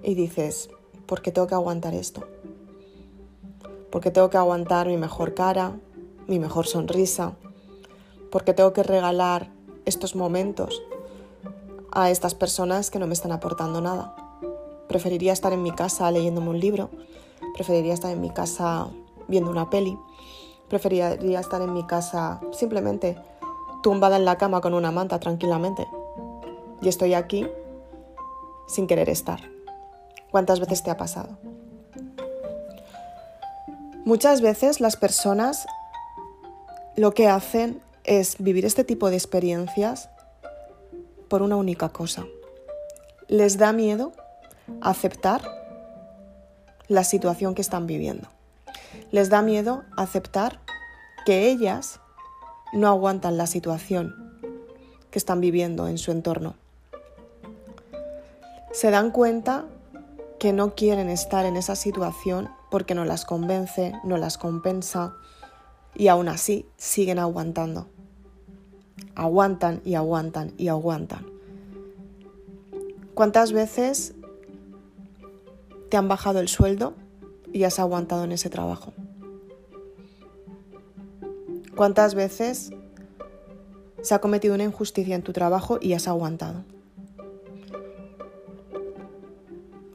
Y 0.04 0.14
dices, 0.14 0.70
¿por 1.06 1.22
qué 1.22 1.32
tengo 1.32 1.48
que 1.48 1.56
aguantar 1.56 1.92
esto? 1.92 2.22
¿Por 3.90 4.00
qué 4.00 4.12
tengo 4.12 4.30
que 4.30 4.36
aguantar 4.36 4.86
mi 4.86 4.96
mejor 4.96 5.34
cara, 5.34 5.80
mi 6.28 6.38
mejor 6.38 6.68
sonrisa? 6.68 7.34
¿Por 8.30 8.44
qué 8.44 8.54
tengo 8.54 8.72
que 8.72 8.84
regalar 8.84 9.50
estos 9.86 10.14
momentos 10.14 10.80
a 11.94 12.10
estas 12.10 12.34
personas 12.34 12.90
que 12.90 12.98
no 12.98 13.06
me 13.06 13.14
están 13.14 13.32
aportando 13.32 13.80
nada? 13.80 14.14
Preferiría 14.88 15.32
estar 15.32 15.52
en 15.52 15.62
mi 15.62 15.72
casa 15.72 16.10
leyéndome 16.10 16.50
un 16.50 16.60
libro, 16.60 16.90
preferiría 17.54 17.94
estar 17.94 18.10
en 18.10 18.20
mi 18.20 18.30
casa 18.30 18.88
viendo 19.28 19.50
una 19.50 19.70
peli, 19.70 19.96
preferiría 20.68 21.40
estar 21.40 21.62
en 21.62 21.72
mi 21.72 21.86
casa 21.86 22.40
simplemente 22.52 23.16
tumbada 23.82 24.16
en 24.16 24.24
la 24.24 24.38
cama 24.38 24.60
con 24.60 24.74
una 24.74 24.90
manta 24.90 25.18
tranquilamente. 25.20 25.86
Y 26.82 26.88
estoy 26.88 27.14
aquí 27.14 27.46
sin 28.66 28.86
querer 28.86 29.08
estar. 29.08 29.40
¿Cuántas 30.30 30.58
veces 30.58 30.82
te 30.82 30.90
ha 30.90 30.96
pasado? 30.96 31.38
Muchas 34.04 34.40
veces 34.40 34.80
las 34.80 34.96
personas 34.96 35.66
lo 36.96 37.14
que 37.14 37.28
hacen 37.28 37.80
es 38.04 38.36
vivir 38.38 38.64
este 38.64 38.84
tipo 38.84 39.10
de 39.10 39.16
experiencias 39.16 40.10
por 41.28 41.42
una 41.42 41.56
única 41.56 41.88
cosa. 41.88 42.24
Les 43.28 43.58
da 43.58 43.72
miedo 43.72 44.12
aceptar 44.80 45.42
la 46.88 47.04
situación 47.04 47.54
que 47.54 47.62
están 47.62 47.86
viviendo. 47.86 48.28
Les 49.10 49.30
da 49.30 49.42
miedo 49.42 49.84
aceptar 49.96 50.60
que 51.24 51.48
ellas 51.50 52.00
no 52.72 52.88
aguantan 52.88 53.36
la 53.36 53.46
situación 53.46 54.14
que 55.10 55.18
están 55.18 55.40
viviendo 55.40 55.88
en 55.88 55.98
su 55.98 56.10
entorno. 56.10 56.54
Se 58.72 58.90
dan 58.90 59.10
cuenta 59.10 59.64
que 60.38 60.52
no 60.52 60.74
quieren 60.74 61.08
estar 61.08 61.46
en 61.46 61.56
esa 61.56 61.76
situación 61.76 62.50
porque 62.70 62.94
no 62.94 63.04
las 63.04 63.24
convence, 63.24 63.92
no 64.02 64.16
las 64.16 64.36
compensa 64.36 65.14
y 65.94 66.08
aún 66.08 66.28
así 66.28 66.68
siguen 66.76 67.20
aguantando. 67.20 67.86
Aguantan 69.14 69.80
y 69.84 69.94
aguantan 69.94 70.52
y 70.56 70.68
aguantan. 70.68 71.26
¿Cuántas 73.14 73.52
veces 73.52 74.14
te 75.88 75.96
han 75.96 76.08
bajado 76.08 76.40
el 76.40 76.48
sueldo 76.48 76.94
y 77.52 77.64
has 77.64 77.78
aguantado 77.78 78.24
en 78.24 78.32
ese 78.32 78.50
trabajo? 78.50 78.92
¿Cuántas 81.76 82.14
veces 82.14 82.72
se 84.02 84.14
ha 84.14 84.20
cometido 84.20 84.54
una 84.54 84.64
injusticia 84.64 85.14
en 85.14 85.22
tu 85.22 85.32
trabajo 85.32 85.78
y 85.80 85.92
has 85.92 86.08
aguantado? 86.08 86.64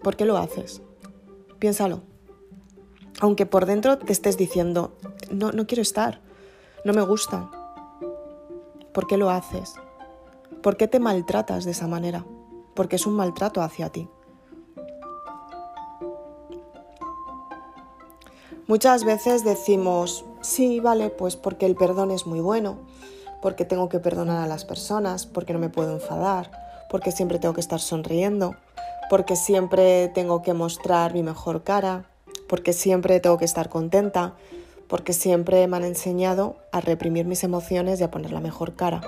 ¿Por 0.02 0.16
qué 0.16 0.26
lo 0.26 0.38
haces? 0.38 0.82
Piénsalo. 1.60 2.02
Aunque 3.20 3.46
por 3.46 3.66
dentro 3.66 3.98
te 3.98 4.14
estés 4.14 4.38
diciendo, 4.38 4.98
no, 5.30 5.52
no 5.52 5.68
quiero 5.68 5.82
estar, 5.82 6.22
no 6.86 6.94
me 6.94 7.02
gusta. 7.02 7.52
¿Por 8.94 9.08
qué 9.08 9.18
lo 9.18 9.30
haces? 9.30 9.76
¿Por 10.62 10.78
qué 10.78 10.88
te 10.88 11.00
maltratas 11.00 11.66
de 11.66 11.72
esa 11.72 11.88
manera? 11.88 12.26
Porque 12.74 12.96
es 12.96 13.06
un 13.06 13.16
maltrato 13.16 13.62
hacia 13.62 13.90
ti. 13.90 14.10
Muchas 18.68 19.04
veces 19.04 19.44
decimos, 19.44 20.26
sí, 20.42 20.80
vale, 20.80 21.10
pues 21.10 21.36
porque 21.36 21.66
el 21.66 21.76
perdón 21.76 22.12
es 22.12 22.28
muy 22.28 22.40
bueno, 22.40 22.78
porque 23.42 23.66
tengo 23.66 23.90
que 23.90 24.00
perdonar 24.00 24.44
a 24.44 24.48
las 24.48 24.66
personas, 24.66 25.26
porque 25.26 25.54
no 25.54 25.60
me 25.60 25.70
puedo 25.70 25.92
enfadar, 25.92 26.52
porque 26.90 27.12
siempre 27.12 27.40
tengo 27.40 27.56
que 27.56 27.62
estar 27.62 27.80
sonriendo, 27.80 28.56
porque 29.10 29.36
siempre 29.36 30.10
tengo 30.10 30.44
que 30.44 30.54
mostrar 30.54 31.14
mi 31.14 31.24
mejor 31.24 31.64
cara, 31.64 32.06
porque 32.48 32.74
siempre 32.74 33.20
tengo 33.20 33.38
que 33.38 33.46
estar 33.46 33.70
contenta, 33.70 34.36
porque 34.90 35.14
siempre 35.14 35.66
me 35.68 35.78
han 35.78 35.86
enseñado 35.86 36.58
a 36.74 36.82
reprimir 36.82 37.26
mis 37.26 37.46
emociones 37.46 38.02
y 38.02 38.04
a 38.04 38.12
poner 38.12 38.34
la 38.34 38.42
mejor 38.42 38.76
cara. 38.76 39.02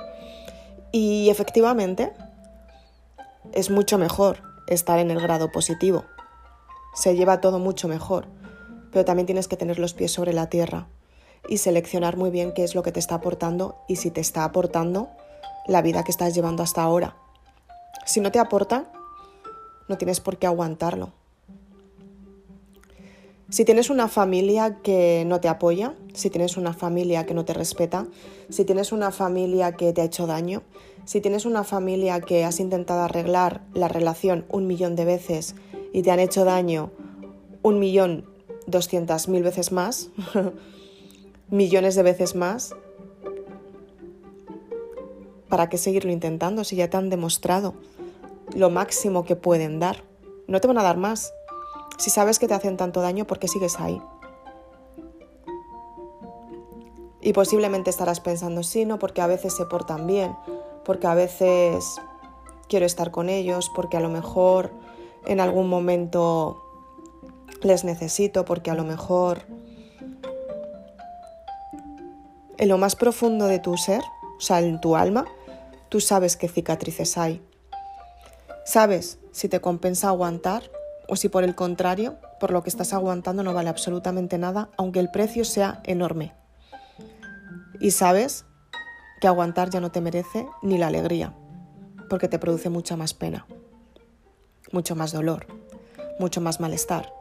Y 0.93 1.29
efectivamente, 1.29 2.13
es 3.51 3.69
mucho 3.69 3.97
mejor 3.97 4.37
estar 4.67 4.99
en 4.99 5.11
el 5.11 5.19
grado 5.19 5.51
positivo. 5.51 6.05
Se 6.95 7.15
lleva 7.15 7.41
todo 7.41 7.59
mucho 7.59 7.89
mejor 7.89 8.27
pero 8.91 9.05
también 9.05 9.25
tienes 9.25 9.47
que 9.47 9.57
tener 9.57 9.79
los 9.79 9.93
pies 9.93 10.11
sobre 10.11 10.33
la 10.33 10.47
tierra 10.47 10.87
y 11.47 11.57
seleccionar 11.57 12.17
muy 12.17 12.29
bien 12.29 12.53
qué 12.53 12.63
es 12.63 12.75
lo 12.75 12.83
que 12.83 12.91
te 12.91 12.99
está 12.99 13.15
aportando 13.15 13.77
y 13.87 13.95
si 13.95 14.11
te 14.11 14.21
está 14.21 14.43
aportando 14.43 15.09
la 15.67 15.81
vida 15.81 16.03
que 16.03 16.11
estás 16.11 16.35
llevando 16.35 16.61
hasta 16.61 16.83
ahora. 16.83 17.15
Si 18.05 18.19
no 18.19 18.31
te 18.31 18.39
aporta, 18.39 18.91
no 19.87 19.97
tienes 19.97 20.19
por 20.19 20.37
qué 20.37 20.47
aguantarlo. 20.47 21.13
Si 23.51 23.65
tienes 23.65 23.89
una 23.89 24.07
familia 24.07 24.77
que 24.81 25.25
no 25.27 25.41
te 25.41 25.49
apoya, 25.49 25.93
si 26.13 26.29
tienes 26.29 26.55
una 26.55 26.71
familia 26.71 27.25
que 27.25 27.33
no 27.33 27.43
te 27.43 27.53
respeta, 27.53 28.07
si 28.47 28.63
tienes 28.63 28.93
una 28.93 29.11
familia 29.11 29.73
que 29.73 29.91
te 29.91 29.99
ha 29.99 30.05
hecho 30.05 30.25
daño, 30.25 30.63
si 31.03 31.19
tienes 31.19 31.45
una 31.45 31.65
familia 31.65 32.21
que 32.21 32.45
has 32.45 32.61
intentado 32.61 33.01
arreglar 33.01 33.61
la 33.73 33.89
relación 33.89 34.45
un 34.47 34.67
millón 34.67 34.95
de 34.95 35.03
veces 35.03 35.55
y 35.91 36.01
te 36.01 36.11
han 36.11 36.21
hecho 36.21 36.45
daño 36.45 36.91
un 37.61 37.77
millón 37.77 38.25
200.000 38.67 39.43
veces 39.43 39.73
más, 39.73 40.11
millones 41.49 41.95
de 41.95 42.03
veces 42.03 42.35
más. 42.35 42.73
¿Para 45.49 45.67
qué 45.67 45.77
seguirlo 45.77 46.13
intentando 46.13 46.63
si 46.63 46.77
ya 46.77 46.89
te 46.89 46.95
han 46.95 47.09
demostrado 47.09 47.73
lo 48.55 48.69
máximo 48.69 49.25
que 49.25 49.35
pueden 49.35 49.79
dar? 49.79 50.05
No 50.47 50.61
te 50.61 50.69
van 50.69 50.77
a 50.77 50.83
dar 50.83 50.95
más. 50.95 51.33
Si 52.01 52.09
sabes 52.09 52.39
que 52.39 52.47
te 52.47 52.55
hacen 52.55 52.77
tanto 52.77 52.99
daño, 52.99 53.27
¿por 53.27 53.37
qué 53.37 53.47
sigues 53.47 53.79
ahí? 53.79 54.01
Y 57.21 57.33
posiblemente 57.33 57.91
estarás 57.91 58.19
pensando, 58.19 58.63
sí, 58.63 58.85
no, 58.85 58.97
porque 58.97 59.21
a 59.21 59.27
veces 59.27 59.55
se 59.55 59.67
portan 59.67 60.07
bien, 60.07 60.35
porque 60.83 61.05
a 61.05 61.13
veces 61.13 62.01
quiero 62.67 62.87
estar 62.87 63.11
con 63.11 63.29
ellos, 63.29 63.71
porque 63.75 63.97
a 63.97 63.99
lo 63.99 64.09
mejor 64.09 64.71
en 65.27 65.39
algún 65.39 65.69
momento 65.69 66.59
les 67.61 67.83
necesito 67.83 68.45
porque 68.45 68.71
a 68.71 68.73
lo 68.73 68.83
mejor 68.83 69.43
en 72.57 72.67
lo 72.67 72.79
más 72.79 72.95
profundo 72.95 73.45
de 73.45 73.59
tu 73.59 73.77
ser, 73.77 74.01
o 74.39 74.41
sea, 74.41 74.59
en 74.59 74.81
tu 74.81 74.95
alma, 74.95 75.25
tú 75.89 75.99
sabes 75.99 76.35
qué 76.35 76.47
cicatrices 76.47 77.19
hay. 77.19 77.43
Sabes 78.65 79.19
si 79.31 79.49
te 79.49 79.61
compensa 79.61 80.07
aguantar 80.07 80.63
o 81.11 81.17
si 81.17 81.27
por 81.27 81.43
el 81.43 81.55
contrario, 81.55 82.17
por 82.39 82.51
lo 82.51 82.63
que 82.63 82.69
estás 82.69 82.93
aguantando 82.93 83.43
no 83.43 83.53
vale 83.53 83.67
absolutamente 83.67 84.37
nada, 84.37 84.69
aunque 84.77 85.01
el 85.01 85.11
precio 85.11 85.43
sea 85.43 85.81
enorme. 85.83 86.33
Y 87.81 87.91
sabes 87.91 88.45
que 89.19 89.27
aguantar 89.27 89.69
ya 89.69 89.81
no 89.81 89.91
te 89.91 89.99
merece 89.99 90.47
ni 90.61 90.77
la 90.77 90.87
alegría, 90.87 91.33
porque 92.09 92.29
te 92.29 92.39
produce 92.39 92.69
mucha 92.69 92.95
más 92.95 93.13
pena, 93.13 93.45
mucho 94.71 94.95
más 94.95 95.11
dolor, 95.11 95.47
mucho 96.17 96.39
más 96.39 96.61
malestar 96.61 97.11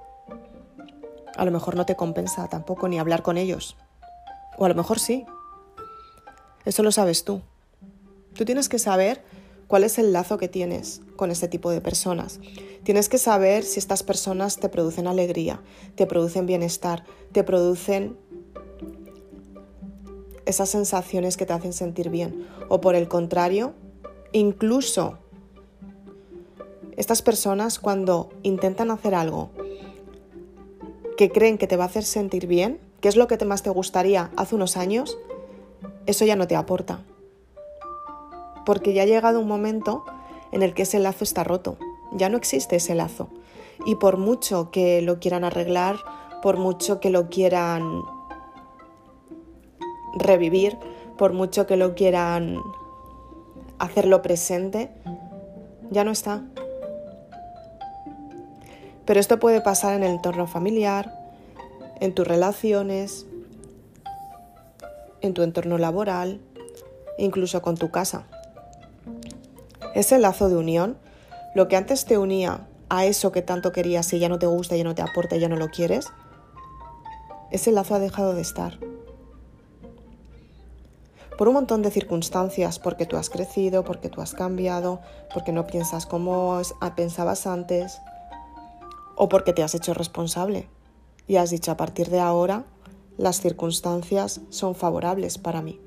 a 1.40 1.44
lo 1.46 1.50
mejor 1.52 1.74
no 1.74 1.86
te 1.86 1.96
compensa 1.96 2.48
tampoco 2.48 2.86
ni 2.86 2.98
hablar 2.98 3.22
con 3.22 3.38
ellos. 3.38 3.74
O 4.58 4.66
a 4.66 4.68
lo 4.68 4.74
mejor 4.74 4.98
sí. 4.98 5.24
Eso 6.66 6.82
lo 6.82 6.92
sabes 6.92 7.24
tú. 7.24 7.40
Tú 8.34 8.44
tienes 8.44 8.68
que 8.68 8.78
saber 8.78 9.24
cuál 9.70 9.84
es 9.84 10.00
el 10.00 10.12
lazo 10.12 10.36
que 10.36 10.48
tienes 10.48 11.00
con 11.14 11.30
este 11.30 11.46
tipo 11.46 11.70
de 11.70 11.80
personas. 11.80 12.40
Tienes 12.82 13.08
que 13.08 13.18
saber 13.18 13.62
si 13.62 13.78
estas 13.78 14.02
personas 14.02 14.56
te 14.56 14.68
producen 14.68 15.06
alegría, 15.06 15.62
te 15.94 16.08
producen 16.08 16.44
bienestar, 16.44 17.04
te 17.30 17.44
producen 17.44 18.16
esas 20.44 20.70
sensaciones 20.70 21.36
que 21.36 21.46
te 21.46 21.52
hacen 21.52 21.72
sentir 21.72 22.10
bien. 22.10 22.48
O 22.68 22.80
por 22.80 22.96
el 22.96 23.06
contrario, 23.06 23.74
incluso 24.32 25.18
estas 26.96 27.22
personas 27.22 27.78
cuando 27.78 28.30
intentan 28.42 28.90
hacer 28.90 29.14
algo 29.14 29.50
que 31.16 31.30
creen 31.30 31.58
que 31.58 31.68
te 31.68 31.76
va 31.76 31.84
a 31.84 31.86
hacer 31.86 32.02
sentir 32.02 32.48
bien, 32.48 32.80
que 33.00 33.06
es 33.06 33.14
lo 33.14 33.28
que 33.28 33.38
más 33.44 33.62
te 33.62 33.70
gustaría 33.70 34.32
hace 34.34 34.56
unos 34.56 34.76
años, 34.76 35.16
eso 36.06 36.24
ya 36.24 36.34
no 36.34 36.48
te 36.48 36.56
aporta. 36.56 37.04
Porque 38.70 38.92
ya 38.92 39.02
ha 39.02 39.06
llegado 39.06 39.40
un 39.40 39.48
momento 39.48 40.04
en 40.52 40.62
el 40.62 40.74
que 40.74 40.82
ese 40.82 41.00
lazo 41.00 41.24
está 41.24 41.42
roto, 41.42 41.76
ya 42.12 42.28
no 42.28 42.36
existe 42.36 42.76
ese 42.76 42.94
lazo. 42.94 43.28
Y 43.84 43.96
por 43.96 44.16
mucho 44.16 44.70
que 44.70 45.02
lo 45.02 45.18
quieran 45.18 45.42
arreglar, 45.42 45.96
por 46.40 46.56
mucho 46.56 47.00
que 47.00 47.10
lo 47.10 47.28
quieran 47.30 48.04
revivir, 50.14 50.78
por 51.18 51.32
mucho 51.32 51.66
que 51.66 51.76
lo 51.76 51.96
quieran 51.96 52.58
hacerlo 53.80 54.22
presente, 54.22 54.92
ya 55.90 56.04
no 56.04 56.12
está. 56.12 56.44
Pero 59.04 59.18
esto 59.18 59.40
puede 59.40 59.60
pasar 59.62 59.96
en 59.96 60.04
el 60.04 60.12
entorno 60.12 60.46
familiar, 60.46 61.12
en 61.98 62.14
tus 62.14 62.24
relaciones, 62.24 63.26
en 65.22 65.34
tu 65.34 65.42
entorno 65.42 65.76
laboral, 65.76 66.40
incluso 67.18 67.62
con 67.62 67.76
tu 67.76 67.90
casa. 67.90 68.28
Ese 69.94 70.18
lazo 70.18 70.48
de 70.48 70.56
unión, 70.56 70.98
lo 71.54 71.68
que 71.68 71.76
antes 71.76 72.04
te 72.04 72.18
unía 72.18 72.68
a 72.88 73.04
eso 73.06 73.32
que 73.32 73.42
tanto 73.42 73.72
querías 73.72 74.12
y 74.12 74.18
ya 74.18 74.28
no 74.28 74.38
te 74.38 74.46
gusta, 74.46 74.76
ya 74.76 74.84
no 74.84 74.94
te 74.94 75.02
aporta, 75.02 75.36
ya 75.36 75.48
no 75.48 75.56
lo 75.56 75.68
quieres, 75.68 76.06
ese 77.50 77.72
lazo 77.72 77.94
ha 77.94 77.98
dejado 77.98 78.34
de 78.34 78.42
estar. 78.42 78.78
Por 81.36 81.48
un 81.48 81.54
montón 81.54 81.82
de 81.82 81.90
circunstancias, 81.90 82.78
porque 82.78 83.06
tú 83.06 83.16
has 83.16 83.30
crecido, 83.30 83.82
porque 83.82 84.08
tú 84.08 84.20
has 84.20 84.34
cambiado, 84.34 85.00
porque 85.32 85.52
no 85.52 85.66
piensas 85.66 86.06
como 86.06 86.60
pensabas 86.94 87.46
antes, 87.46 87.98
o 89.16 89.28
porque 89.28 89.52
te 89.52 89.62
has 89.62 89.74
hecho 89.74 89.94
responsable 89.94 90.68
y 91.26 91.36
has 91.36 91.50
dicho 91.50 91.70
a 91.70 91.76
partir 91.76 92.08
de 92.10 92.20
ahora 92.20 92.64
las 93.18 93.40
circunstancias 93.40 94.40
son 94.48 94.74
favorables 94.74 95.38
para 95.38 95.62
mí. 95.62 95.80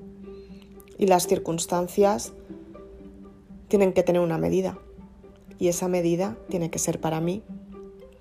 Y 0.98 1.07
las 1.07 1.27
circunstancias 1.27 2.33
tienen 3.73 3.93
que 3.93 4.03
tener 4.03 4.21
una 4.21 4.37
medida. 4.37 4.77
Y 5.57 5.67
esa 5.67 5.87
medida 5.87 6.37
tiene 6.47 6.69
que 6.69 6.77
ser 6.77 7.01
para 7.01 7.19
mí. 7.21 7.41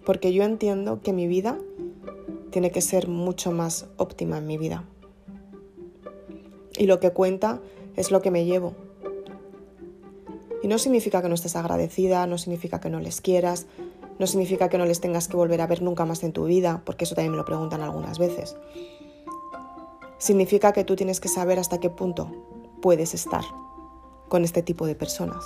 Porque 0.07 0.33
yo 0.33 0.45
entiendo 0.45 1.03
que 1.03 1.13
mi 1.13 1.27
vida 1.27 1.59
tiene 2.51 2.71
que 2.71 2.81
ser 2.81 3.07
mucho 3.07 3.53
más 3.53 3.85
óptima 3.99 4.39
en 4.39 4.47
mi 4.47 4.57
vida. 4.57 4.89
Y 6.79 6.87
lo 6.87 7.01
que 7.01 7.11
cuenta 7.11 7.61
es 7.97 8.11
lo 8.11 8.23
que 8.23 8.31
me 8.31 8.47
llevo. 8.47 8.73
Y 10.63 10.69
no 10.69 10.79
significa 10.79 11.21
que 11.21 11.29
no 11.29 11.35
estés 11.35 11.55
agradecida, 11.55 12.27
no 12.27 12.39
significa 12.39 12.81
que 12.81 12.89
no 12.89 13.01
les 13.01 13.21
quieras, 13.21 13.67
no 14.19 14.27
significa 14.27 14.71
que 14.71 14.79
no 14.79 14.87
les 14.87 15.03
tengas 15.03 15.29
que 15.29 15.37
volver 15.37 15.61
a 15.61 15.67
ver 15.67 15.83
nunca 15.83 16.07
más 16.07 16.25
en 16.25 16.33
tu 16.33 16.47
vida, 16.47 16.81
porque 16.87 17.05
eso 17.05 17.15
también 17.15 17.33
me 17.33 17.37
lo 17.37 17.45
preguntan 17.45 17.83
algunas 17.83 18.19
veces. 18.19 18.57
Significa 20.17 20.73
que 20.73 20.85
tú 20.85 20.97
tienes 20.97 21.21
que 21.21 21.29
saber 21.29 21.59
hasta 21.59 21.79
qué 21.79 21.91
punto 21.91 22.31
puedes 22.81 23.13
estar 23.13 23.45
con 24.33 24.45
este 24.45 24.63
tipo 24.63 24.87
de 24.87 24.95
personas. 24.95 25.45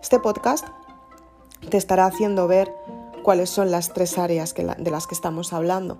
Este 0.00 0.20
podcast 0.20 0.64
te 1.68 1.76
estará 1.76 2.06
haciendo 2.06 2.46
ver 2.46 2.72
cuáles 3.24 3.50
son 3.50 3.72
las 3.72 3.92
tres 3.92 4.18
áreas 4.18 4.54
de 4.54 4.90
las 4.92 5.08
que 5.08 5.16
estamos 5.16 5.52
hablando 5.52 5.98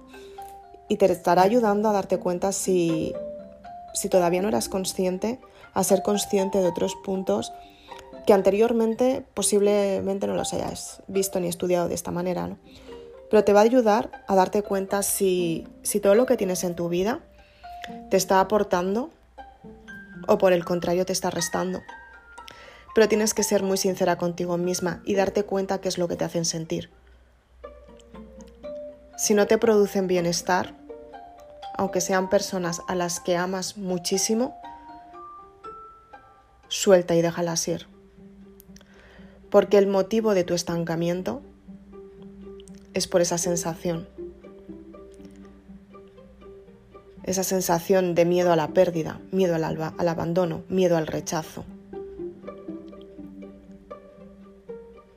y 0.87 0.97
te 0.97 1.11
estará 1.11 1.43
ayudando 1.43 1.89
a 1.89 1.93
darte 1.93 2.21
cuenta 2.21 2.53
si, 2.53 3.15
si 3.95 4.09
todavía 4.09 4.43
no 4.43 4.47
eras 4.47 4.69
consciente, 4.69 5.41
a 5.75 5.83
ser 5.83 6.05
consciente 6.05 6.59
de 6.59 6.69
otros 6.69 6.95
puntos 7.05 7.53
que 8.25 8.33
anteriormente 8.33 9.27
posiblemente 9.35 10.29
no 10.29 10.35
los 10.35 10.55
hayas 10.55 11.03
visto 11.09 11.41
ni 11.41 11.49
estudiado 11.49 11.89
de 11.89 11.97
esta 11.97 12.13
manera. 12.13 12.47
¿no? 12.47 12.59
Pero 13.29 13.43
te 13.43 13.53
va 13.53 13.63
a 13.63 13.65
ayudar 13.65 14.25
a 14.29 14.37
darte 14.37 14.63
cuenta 14.63 15.03
si, 15.03 15.67
si 15.83 15.99
todo 15.99 16.15
lo 16.15 16.27
que 16.27 16.37
tienes 16.37 16.63
en 16.63 16.77
tu 16.77 16.89
vida 16.89 17.19
te 18.09 18.17
está 18.17 18.39
aportando 18.39 19.11
o 20.27 20.39
por 20.39 20.53
el 20.53 20.65
contrario 20.65 21.07
te 21.07 21.13
está 21.13 21.31
restando. 21.31 21.83
Pero 22.95 23.09
tienes 23.09 23.35
que 23.35 23.43
ser 23.43 23.63
muy 23.63 23.77
sincera 23.77 24.17
contigo 24.17 24.57
misma 24.57 25.03
y 25.05 25.15
darte 25.15 25.45
cuenta 25.45 25.81
qué 25.81 25.89
es 25.89 25.99
lo 25.99 26.09
que 26.09 26.17
te 26.17 26.25
hacen 26.25 26.45
sentir. 26.45 26.91
Si 29.17 29.35
no 29.35 29.47
te 29.47 29.59
producen 29.59 30.07
bienestar, 30.07 30.75
aunque 31.77 32.01
sean 32.01 32.29
personas 32.29 32.81
a 32.89 32.95
las 32.95 33.21
que 33.21 33.37
amas 33.37 33.77
muchísimo, 33.77 34.61
suelta 36.69 37.15
y 37.15 37.23
déjalas 37.23 37.67
ir 37.69 37.87
porque 39.51 39.79
el 39.79 39.87
motivo 39.87 40.35
de 40.35 40.45
tu 40.45 40.55
estancamiento 40.55 41.43
es 42.95 43.07
por 43.07 43.21
esa 43.21 43.39
sensación. 43.39 44.09
Esa 47.29 47.45
sensación 47.45 48.15
de 48.15 48.25
miedo 48.25 48.55
a 48.55 48.57
la 48.57 48.69
pérdida, 48.69 49.21
miedo 49.33 49.55
al, 49.55 49.63
al 49.63 50.09
abandono, 50.09 50.63
miedo 50.71 50.97
al 50.97 51.07
rechazo. 51.07 51.67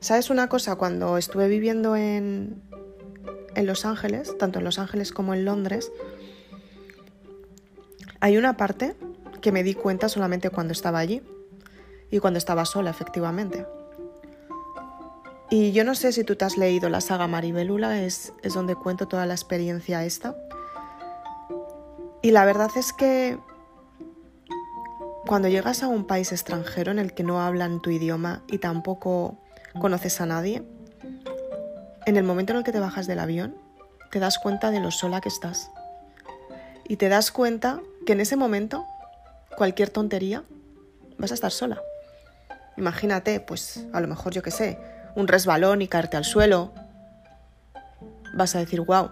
¿Sabes 0.02 0.30
una 0.30 0.50
cosa? 0.50 0.76
Cuando 0.76 1.17
estuve 1.17 1.47
viviendo 1.47 1.95
en, 1.95 2.62
en 3.56 3.65
Los 3.65 3.86
Ángeles, 3.86 4.38
tanto 4.38 4.60
en 4.60 4.65
Los 4.65 4.78
Ángeles 4.78 5.13
como 5.13 5.34
en 5.34 5.45
Londres, 5.45 5.89
hay 8.19 8.36
una 8.36 8.58
parte 8.58 8.97
que 9.39 9.54
me 9.54 9.63
di 9.63 9.74
cuenta 9.74 10.10
solamente 10.10 10.50
cuando 10.50 10.74
estaba 10.74 11.00
allí 11.00 11.21
y 12.12 12.19
cuando 12.19 12.39
estaba 12.39 12.65
sola, 12.65 12.89
efectivamente. 12.89 13.65
Y 15.50 15.71
yo 15.71 15.86
no 15.86 15.95
sé 15.95 16.12
si 16.12 16.26
tú 16.26 16.36
te 16.36 16.43
has 16.43 16.58
leído 16.58 16.89
la 16.89 17.00
saga 17.00 17.28
Maribelula, 17.28 18.04
es, 18.04 18.34
es 18.43 18.54
donde 18.54 18.76
cuento 18.76 19.08
toda 19.08 19.26
la 19.26 19.34
experiencia 19.34 20.04
esta. 20.04 20.36
Y 22.21 22.31
la 22.31 22.45
verdad 22.45 22.69
es 22.75 22.93
que 22.93 23.39
cuando 25.25 25.47
llegas 25.47 25.81
a 25.81 25.88
un 25.88 26.05
país 26.05 26.31
extranjero 26.31 26.91
en 26.91 26.99
el 26.99 27.13
que 27.13 27.23
no 27.23 27.41
hablan 27.41 27.81
tu 27.81 27.89
idioma 27.89 28.43
y 28.47 28.60
tampoco 28.60 29.38
conoces 29.79 30.21
a 30.21 30.25
nadie, 30.25 30.63
en 32.05 32.17
el 32.17 32.23
momento 32.23 32.53
en 32.53 32.60
el 32.60 32.63
que 32.63 32.71
te 32.71 32.79
bajas 32.79 33.07
del 33.07 33.19
avión, 33.19 33.55
te 34.12 34.19
das 34.19 34.38
cuenta 34.39 34.71
de 34.71 34.79
lo 34.79 34.91
sola 34.91 35.21
que 35.21 35.29
estás. 35.29 35.71
Y 36.88 36.97
te 36.97 37.10
das 37.10 37.31
cuenta 37.31 37.79
que 38.05 38.13
en 38.13 38.19
ese 38.19 38.36
momento, 38.36 38.86
cualquier 39.55 39.89
tontería, 39.89 40.43
vas 41.17 41.31
a 41.31 41.36
estar 41.36 41.51
sola. 41.51 41.81
Imagínate, 42.77 43.39
pues 43.39 43.86
a 43.93 44.01
lo 44.01 44.07
mejor 44.07 44.34
yo 44.34 44.41
qué 44.41 44.51
sé, 44.51 44.79
un 45.15 45.27
resbalón 45.27 45.81
y 45.81 45.88
caerte 45.88 46.17
al 46.17 46.25
suelo, 46.25 46.73
vas 48.34 48.55
a 48.55 48.60
decir, 48.60 48.81
wow, 48.81 49.12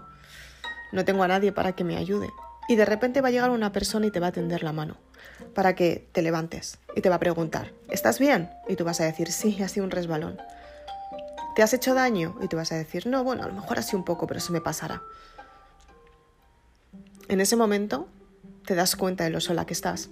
no 0.91 1.05
tengo 1.05 1.23
a 1.23 1.27
nadie 1.27 1.51
para 1.51 1.73
que 1.73 1.83
me 1.83 1.97
ayude. 1.97 2.29
Y 2.69 2.75
de 2.75 2.85
repente 2.85 3.19
va 3.19 3.29
a 3.29 3.31
llegar 3.31 3.49
una 3.49 3.71
persona 3.71 4.05
y 4.05 4.11
te 4.11 4.19
va 4.19 4.27
a 4.27 4.31
tender 4.31 4.61
la 4.61 4.71
mano 4.71 4.95
para 5.55 5.73
que 5.73 6.07
te 6.11 6.21
levantes 6.21 6.77
y 6.95 7.01
te 7.01 7.09
va 7.09 7.15
a 7.15 7.19
preguntar, 7.19 7.73
¿estás 7.89 8.19
bien? 8.19 8.51
Y 8.67 8.75
tú 8.75 8.85
vas 8.85 9.01
a 9.01 9.05
decir, 9.05 9.31
sí, 9.31 9.63
ha 9.63 9.67
sido 9.67 9.85
un 9.85 9.91
resbalón. 9.91 10.39
¿Te 11.55 11.63
has 11.63 11.73
hecho 11.73 11.95
daño? 11.95 12.37
Y 12.43 12.47
tú 12.47 12.57
vas 12.57 12.71
a 12.71 12.75
decir, 12.75 13.07
no, 13.07 13.23
bueno, 13.23 13.41
a 13.41 13.47
lo 13.47 13.53
mejor 13.53 13.79
así 13.79 13.95
un 13.95 14.05
poco, 14.05 14.27
pero 14.27 14.39
se 14.39 14.51
me 14.51 14.61
pasará. 14.61 15.01
En 17.27 17.41
ese 17.41 17.55
momento 17.55 18.07
te 18.67 18.75
das 18.75 18.95
cuenta 18.95 19.23
de 19.23 19.31
lo 19.31 19.41
sola 19.41 19.65
que 19.65 19.73
estás. 19.73 20.11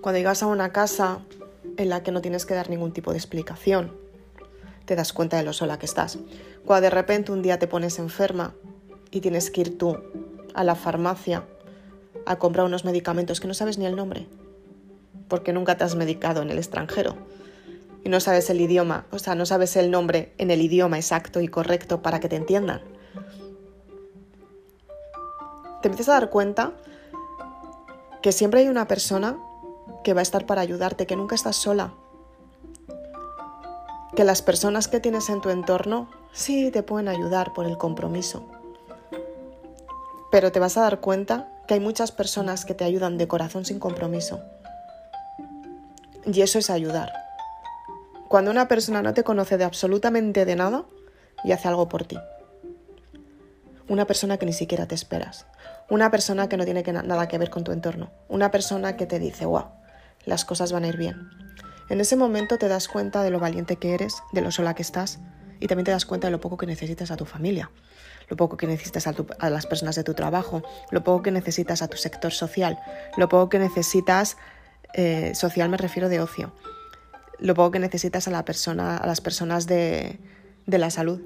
Cuando 0.00 0.18
llegas 0.18 0.42
a 0.42 0.48
una 0.48 0.72
casa 0.72 1.20
en 1.76 1.88
la 1.88 2.02
que 2.02 2.10
no 2.10 2.20
tienes 2.20 2.46
que 2.46 2.54
dar 2.54 2.68
ningún 2.68 2.92
tipo 2.92 3.12
de 3.12 3.18
explicación, 3.18 3.96
te 4.86 4.96
das 4.96 5.12
cuenta 5.12 5.36
de 5.36 5.44
lo 5.44 5.52
sola 5.52 5.78
que 5.78 5.86
estás. 5.86 6.18
Cuando 6.64 6.82
de 6.82 6.90
repente 6.90 7.30
un 7.30 7.42
día 7.42 7.60
te 7.60 7.68
pones 7.68 8.00
enferma 8.00 8.54
y 9.12 9.20
tienes 9.20 9.52
que 9.52 9.60
ir 9.60 9.78
tú 9.78 9.96
a 10.54 10.64
la 10.64 10.74
farmacia 10.74 11.44
a 12.26 12.36
comprar 12.36 12.66
unos 12.66 12.84
medicamentos 12.84 13.40
que 13.40 13.48
no 13.48 13.54
sabes 13.54 13.78
ni 13.78 13.86
el 13.86 13.96
nombre, 13.96 14.26
porque 15.28 15.52
nunca 15.52 15.76
te 15.76 15.84
has 15.84 15.94
medicado 15.94 16.42
en 16.42 16.50
el 16.50 16.58
extranjero 16.58 17.16
y 18.04 18.08
no 18.08 18.20
sabes 18.20 18.48
el 18.50 18.60
idioma, 18.60 19.06
o 19.10 19.18
sea, 19.18 19.34
no 19.34 19.46
sabes 19.46 19.76
el 19.76 19.90
nombre 19.90 20.32
en 20.38 20.50
el 20.50 20.62
idioma 20.62 20.96
exacto 20.96 21.40
y 21.40 21.48
correcto 21.48 22.02
para 22.02 22.20
que 22.20 22.28
te 22.28 22.36
entiendan. 22.36 22.80
Te 25.82 25.88
empiezas 25.88 26.08
a 26.10 26.20
dar 26.20 26.30
cuenta 26.30 26.72
que 28.22 28.32
siempre 28.32 28.60
hay 28.60 28.68
una 28.68 28.86
persona 28.86 29.38
que 30.04 30.14
va 30.14 30.20
a 30.20 30.22
estar 30.22 30.46
para 30.46 30.60
ayudarte, 30.60 31.06
que 31.06 31.16
nunca 31.16 31.34
estás 31.34 31.56
sola, 31.56 31.94
que 34.14 34.24
las 34.24 34.42
personas 34.42 34.88
que 34.88 35.00
tienes 35.00 35.28
en 35.28 35.40
tu 35.40 35.50
entorno 35.50 36.10
sí 36.32 36.70
te 36.70 36.82
pueden 36.82 37.08
ayudar 37.08 37.52
por 37.52 37.66
el 37.66 37.78
compromiso. 37.78 38.44
Pero 40.30 40.52
te 40.52 40.60
vas 40.60 40.76
a 40.76 40.82
dar 40.82 41.00
cuenta 41.00 41.48
que 41.66 41.74
hay 41.74 41.80
muchas 41.80 42.12
personas 42.12 42.64
que 42.64 42.74
te 42.74 42.84
ayudan 42.84 43.18
de 43.18 43.28
corazón 43.28 43.64
sin 43.64 43.78
compromiso. 43.78 44.40
Y 46.24 46.42
eso 46.42 46.58
es 46.58 46.70
ayudar. 46.70 47.12
Cuando 48.28 48.50
una 48.50 48.68
persona 48.68 49.02
no 49.02 49.14
te 49.14 49.24
conoce 49.24 49.58
de 49.58 49.64
absolutamente 49.64 50.44
de 50.44 50.56
nada 50.56 50.84
y 51.42 51.52
hace 51.52 51.68
algo 51.68 51.88
por 51.88 52.04
ti. 52.04 52.18
Una 53.88 54.06
persona 54.06 54.36
que 54.36 54.46
ni 54.46 54.52
siquiera 54.52 54.86
te 54.86 54.94
esperas. 54.94 55.46
Una 55.88 56.12
persona 56.12 56.48
que 56.48 56.56
no 56.56 56.64
tiene 56.64 56.84
nada 56.84 57.26
que 57.26 57.38
ver 57.38 57.50
con 57.50 57.64
tu 57.64 57.72
entorno. 57.72 58.10
Una 58.28 58.52
persona 58.52 58.96
que 58.96 59.06
te 59.06 59.18
dice, 59.18 59.46
wow, 59.46 59.64
las 60.26 60.44
cosas 60.44 60.70
van 60.70 60.84
a 60.84 60.88
ir 60.88 60.96
bien. 60.96 61.28
En 61.88 62.00
ese 62.00 62.14
momento 62.14 62.56
te 62.56 62.68
das 62.68 62.86
cuenta 62.86 63.24
de 63.24 63.30
lo 63.30 63.40
valiente 63.40 63.76
que 63.76 63.94
eres, 63.94 64.22
de 64.32 64.42
lo 64.42 64.52
sola 64.52 64.74
que 64.74 64.82
estás 64.82 65.18
y 65.58 65.66
también 65.66 65.86
te 65.86 65.90
das 65.90 66.06
cuenta 66.06 66.28
de 66.28 66.30
lo 66.30 66.40
poco 66.40 66.56
que 66.56 66.66
necesitas 66.66 67.10
a 67.10 67.16
tu 67.16 67.24
familia, 67.24 67.70
lo 68.30 68.36
poco 68.36 68.56
que 68.56 68.66
necesitas 68.66 69.06
a, 69.06 69.50
las 69.50 69.66
personas 69.66 69.96
de 69.96 70.04
tu 70.04 70.14
trabajo, 70.14 70.62
lo 70.90 71.02
poco 71.02 71.24
que 71.24 71.32
necesitas 71.32 71.82
a 71.82 71.88
tu 71.88 71.96
sector 71.96 72.32
social, 72.32 72.78
lo 73.16 73.28
poco 73.28 73.48
que 73.50 73.58
necesitas, 73.58 74.36
eh, 74.94 75.34
social 75.34 75.68
me 75.68 75.76
refiero 75.76 76.08
de 76.08 76.20
ocio, 76.20 76.52
lo 77.40 77.54
poco 77.54 77.72
que 77.72 77.80
necesitas 77.80 78.28
a, 78.28 78.30
la 78.30 78.44
persona, 78.44 78.96
a 78.96 79.06
las 79.06 79.20
personas 79.20 79.66
de, 79.66 80.20
la 80.66 80.90
salud. 80.90 81.20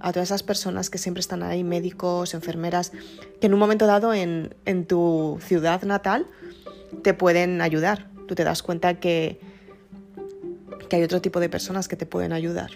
A 0.00 0.12
todas 0.12 0.28
esas 0.28 0.42
personas 0.42 0.90
que 0.90 0.98
siempre 0.98 1.20
están 1.20 1.42
ahí, 1.42 1.64
médicos, 1.64 2.34
enfermeras, 2.34 2.92
que 3.40 3.46
en 3.46 3.54
un 3.54 3.60
momento 3.60 3.86
dado 3.86 4.12
en, 4.12 4.54
en 4.66 4.86
tu 4.86 5.38
ciudad 5.40 5.82
natal 5.82 6.26
te 7.02 7.14
pueden 7.14 7.62
ayudar. 7.62 8.10
Tú 8.26 8.34
te 8.34 8.44
das 8.44 8.62
cuenta 8.62 9.00
que, 9.00 9.40
que 10.90 10.96
hay 10.96 11.02
otro 11.04 11.22
tipo 11.22 11.40
de 11.40 11.48
personas 11.48 11.88
que 11.88 11.96
te 11.96 12.04
pueden 12.04 12.32
ayudar. 12.32 12.72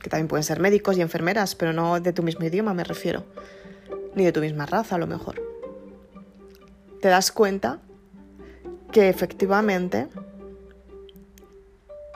Que 0.00 0.10
también 0.10 0.28
pueden 0.28 0.44
ser 0.44 0.60
médicos 0.60 0.96
y 0.96 1.00
enfermeras, 1.00 1.54
pero 1.54 1.72
no 1.72 2.00
de 2.00 2.12
tu 2.12 2.22
mismo 2.22 2.44
idioma 2.44 2.74
me 2.74 2.84
refiero. 2.84 3.24
Ni 4.14 4.24
de 4.24 4.32
tu 4.32 4.40
misma 4.40 4.66
raza 4.66 4.96
a 4.96 4.98
lo 4.98 5.06
mejor. 5.06 5.42
Te 7.00 7.08
das 7.08 7.32
cuenta 7.32 7.80
que 8.92 9.08
efectivamente 9.08 10.08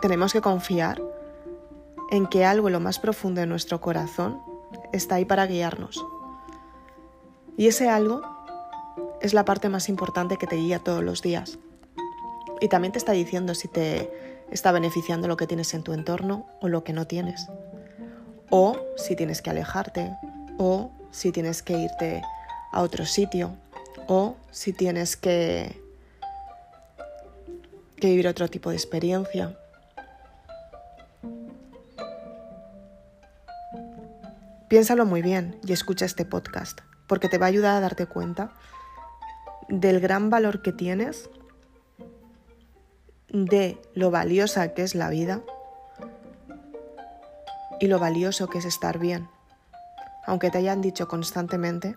tenemos 0.01 0.33
que 0.33 0.41
confiar 0.41 1.01
en 2.11 2.27
que 2.27 2.45
algo 2.45 2.69
en 2.69 2.73
lo 2.73 2.81
más 2.81 2.99
profundo 2.99 3.41
de 3.41 3.47
nuestro 3.47 3.81
corazón 3.81 4.41
está 4.93 5.17
ahí 5.17 5.25
para 5.25 5.47
guiarnos. 5.47 6.05
Y 7.57 7.67
ese 7.67 7.89
algo 7.89 8.23
es 9.21 9.35
la 9.35 9.45
parte 9.45 9.69
más 9.69 9.89
importante 9.89 10.37
que 10.37 10.47
te 10.47 10.57
guía 10.57 10.79
todos 10.79 11.05
los 11.05 11.23
días. 11.23 11.59
Y 12.61 12.69
también 12.69 12.93
te 12.93 12.99
está 12.99 13.13
diciendo 13.13 13.55
si 13.55 13.69
te 13.69 14.11
está 14.51 14.73
beneficiando 14.73 15.29
lo 15.29 15.37
que 15.37 15.47
tienes 15.47 15.73
en 15.75 15.83
tu 15.83 15.93
entorno 15.93 16.47
o 16.61 16.69
lo 16.69 16.85
que 16.85 16.93
no 16.93 17.07
tienes. 17.07 17.49
O 18.51 18.77
si 18.97 19.17
tienes 19.17 19.43
que 19.43 19.51
alejarte, 19.51 20.17
o 20.59 20.91
si 21.11 21.33
tienes 21.33 21.63
que 21.63 21.79
irte 21.79 22.23
a 22.73 22.83
otro 22.83 23.07
sitio, 23.07 23.57
o 24.09 24.37
si 24.51 24.73
tienes 24.73 25.17
que, 25.17 25.81
que 27.97 28.09
vivir 28.09 28.29
otro 28.29 28.49
tipo 28.49 28.71
de 28.71 28.77
experiencia. 28.77 29.57
Piénsalo 34.69 35.05
muy 35.05 35.23
bien 35.23 35.59
y 35.67 35.73
escucha 35.73 36.05
este 36.05 36.25
podcast, 36.25 36.81
porque 37.09 37.29
te 37.29 37.39
va 37.39 37.47
a 37.47 37.49
ayudar 37.49 37.77
a 37.77 37.81
darte 37.81 38.07
cuenta 38.07 38.53
del 39.69 40.01
gran 40.01 40.31
valor 40.31 40.63
que 40.63 40.73
tienes, 40.73 41.31
de 43.29 43.81
lo 43.95 44.11
valiosa 44.11 44.75
que 44.75 44.83
es 44.83 44.95
la 44.95 45.09
vida 45.09 45.43
y 47.81 47.87
lo 47.87 47.99
valioso 47.99 48.49
que 48.49 48.59
es 48.59 48.67
estar 48.67 48.99
bien, 48.99 49.29
aunque 50.27 50.51
te 50.51 50.59
hayan 50.59 50.83
dicho 50.83 51.09
constantemente 51.09 51.97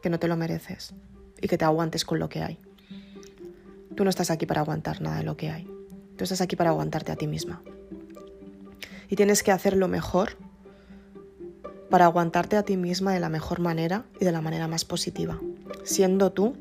que 0.00 0.10
no 0.10 0.18
te 0.18 0.28
lo 0.28 0.36
mereces 0.36 0.94
y 1.42 1.48
que 1.48 1.58
te 1.58 1.64
aguantes 1.64 2.04
con 2.04 2.20
lo 2.20 2.28
que 2.28 2.42
hay. 2.42 2.58
Tú 3.96 4.04
no 4.04 4.10
estás 4.10 4.30
aquí 4.30 4.46
para 4.46 4.60
aguantar 4.60 5.00
nada 5.00 5.18
de 5.18 5.24
lo 5.24 5.36
que 5.36 5.50
hay, 5.50 5.68
tú 6.16 6.24
estás 6.24 6.40
aquí 6.40 6.54
para 6.54 6.70
aguantarte 6.70 7.12
a 7.12 7.16
ti 7.16 7.26
misma. 7.26 7.62
Y 9.08 9.16
tienes 9.16 9.42
que 9.42 9.52
hacer 9.52 9.76
lo 9.76 9.88
mejor 9.88 10.36
para 11.90 12.04
aguantarte 12.04 12.56
a 12.56 12.62
ti 12.62 12.76
misma 12.76 13.12
de 13.12 13.20
la 13.20 13.28
mejor 13.28 13.60
manera 13.60 14.04
y 14.20 14.24
de 14.24 14.32
la 14.32 14.40
manera 14.40 14.68
más 14.68 14.84
positiva, 14.84 15.40
siendo 15.84 16.32
tú 16.32 16.56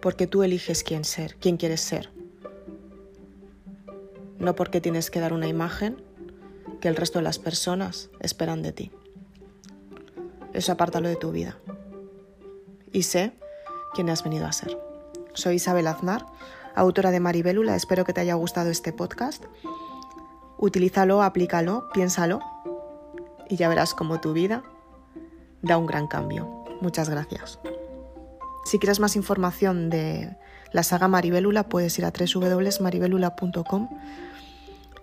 porque 0.00 0.26
tú 0.26 0.42
eliges 0.42 0.82
quién 0.82 1.04
ser, 1.04 1.36
quién 1.36 1.56
quieres 1.56 1.80
ser. 1.80 2.10
No 4.38 4.54
porque 4.54 4.80
tienes 4.80 5.10
que 5.10 5.20
dar 5.20 5.32
una 5.32 5.46
imagen 5.46 6.02
que 6.84 6.88
el 6.88 6.96
resto 6.96 7.18
de 7.18 7.22
las 7.22 7.38
personas 7.38 8.10
esperan 8.20 8.60
de 8.60 8.70
ti. 8.72 8.92
Eso 10.52 10.70
apártalo 10.70 11.08
de 11.08 11.16
tu 11.16 11.32
vida. 11.32 11.56
Y 12.92 13.04
sé 13.04 13.32
quién 13.94 14.10
has 14.10 14.22
venido 14.22 14.44
a 14.44 14.52
ser. 14.52 14.78
Soy 15.32 15.54
Isabel 15.54 15.86
Aznar, 15.86 16.26
autora 16.74 17.10
de 17.10 17.20
Maribélula. 17.20 17.74
Espero 17.74 18.04
que 18.04 18.12
te 18.12 18.20
haya 18.20 18.34
gustado 18.34 18.68
este 18.68 18.92
podcast. 18.92 19.42
Utilízalo, 20.58 21.22
aplícalo, 21.22 21.88
piénsalo 21.94 22.40
y 23.48 23.56
ya 23.56 23.70
verás 23.70 23.94
cómo 23.94 24.20
tu 24.20 24.34
vida 24.34 24.62
da 25.62 25.78
un 25.78 25.86
gran 25.86 26.06
cambio. 26.06 26.66
Muchas 26.82 27.08
gracias. 27.08 27.60
Si 28.66 28.78
quieres 28.78 29.00
más 29.00 29.16
información 29.16 29.88
de 29.88 30.36
la 30.70 30.82
saga 30.82 31.08
Maribélula, 31.08 31.66
puedes 31.66 31.98
ir 31.98 32.04
a 32.04 32.12
www.maribelula.com. 32.12 33.88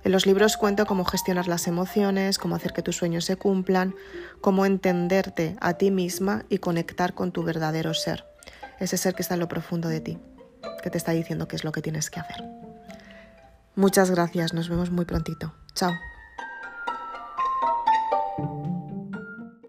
En 0.03 0.11
los 0.11 0.25
libros 0.25 0.57
cuento 0.57 0.85
cómo 0.85 1.05
gestionar 1.05 1.47
las 1.47 1.67
emociones, 1.67 2.37
cómo 2.37 2.55
hacer 2.55 2.73
que 2.73 2.81
tus 2.81 2.97
sueños 2.97 3.25
se 3.25 3.35
cumplan, 3.35 3.93
cómo 4.41 4.65
entenderte 4.65 5.55
a 5.61 5.73
ti 5.73 5.91
misma 5.91 6.45
y 6.49 6.57
conectar 6.57 7.13
con 7.13 7.31
tu 7.31 7.43
verdadero 7.43 7.93
ser, 7.93 8.25
ese 8.79 8.97
ser 8.97 9.13
que 9.13 9.21
está 9.21 9.35
en 9.35 9.41
lo 9.41 9.47
profundo 9.47 9.89
de 9.89 10.01
ti, 10.01 10.17
que 10.81 10.89
te 10.89 10.97
está 10.97 11.11
diciendo 11.11 11.47
qué 11.47 11.55
es 11.55 11.63
lo 11.63 11.71
que 11.71 11.81
tienes 11.81 12.09
que 12.09 12.19
hacer. 12.19 12.43
Muchas 13.75 14.11
gracias, 14.11 14.53
nos 14.53 14.69
vemos 14.69 14.91
muy 14.91 15.05
prontito. 15.05 15.53
Chao. 15.75 15.91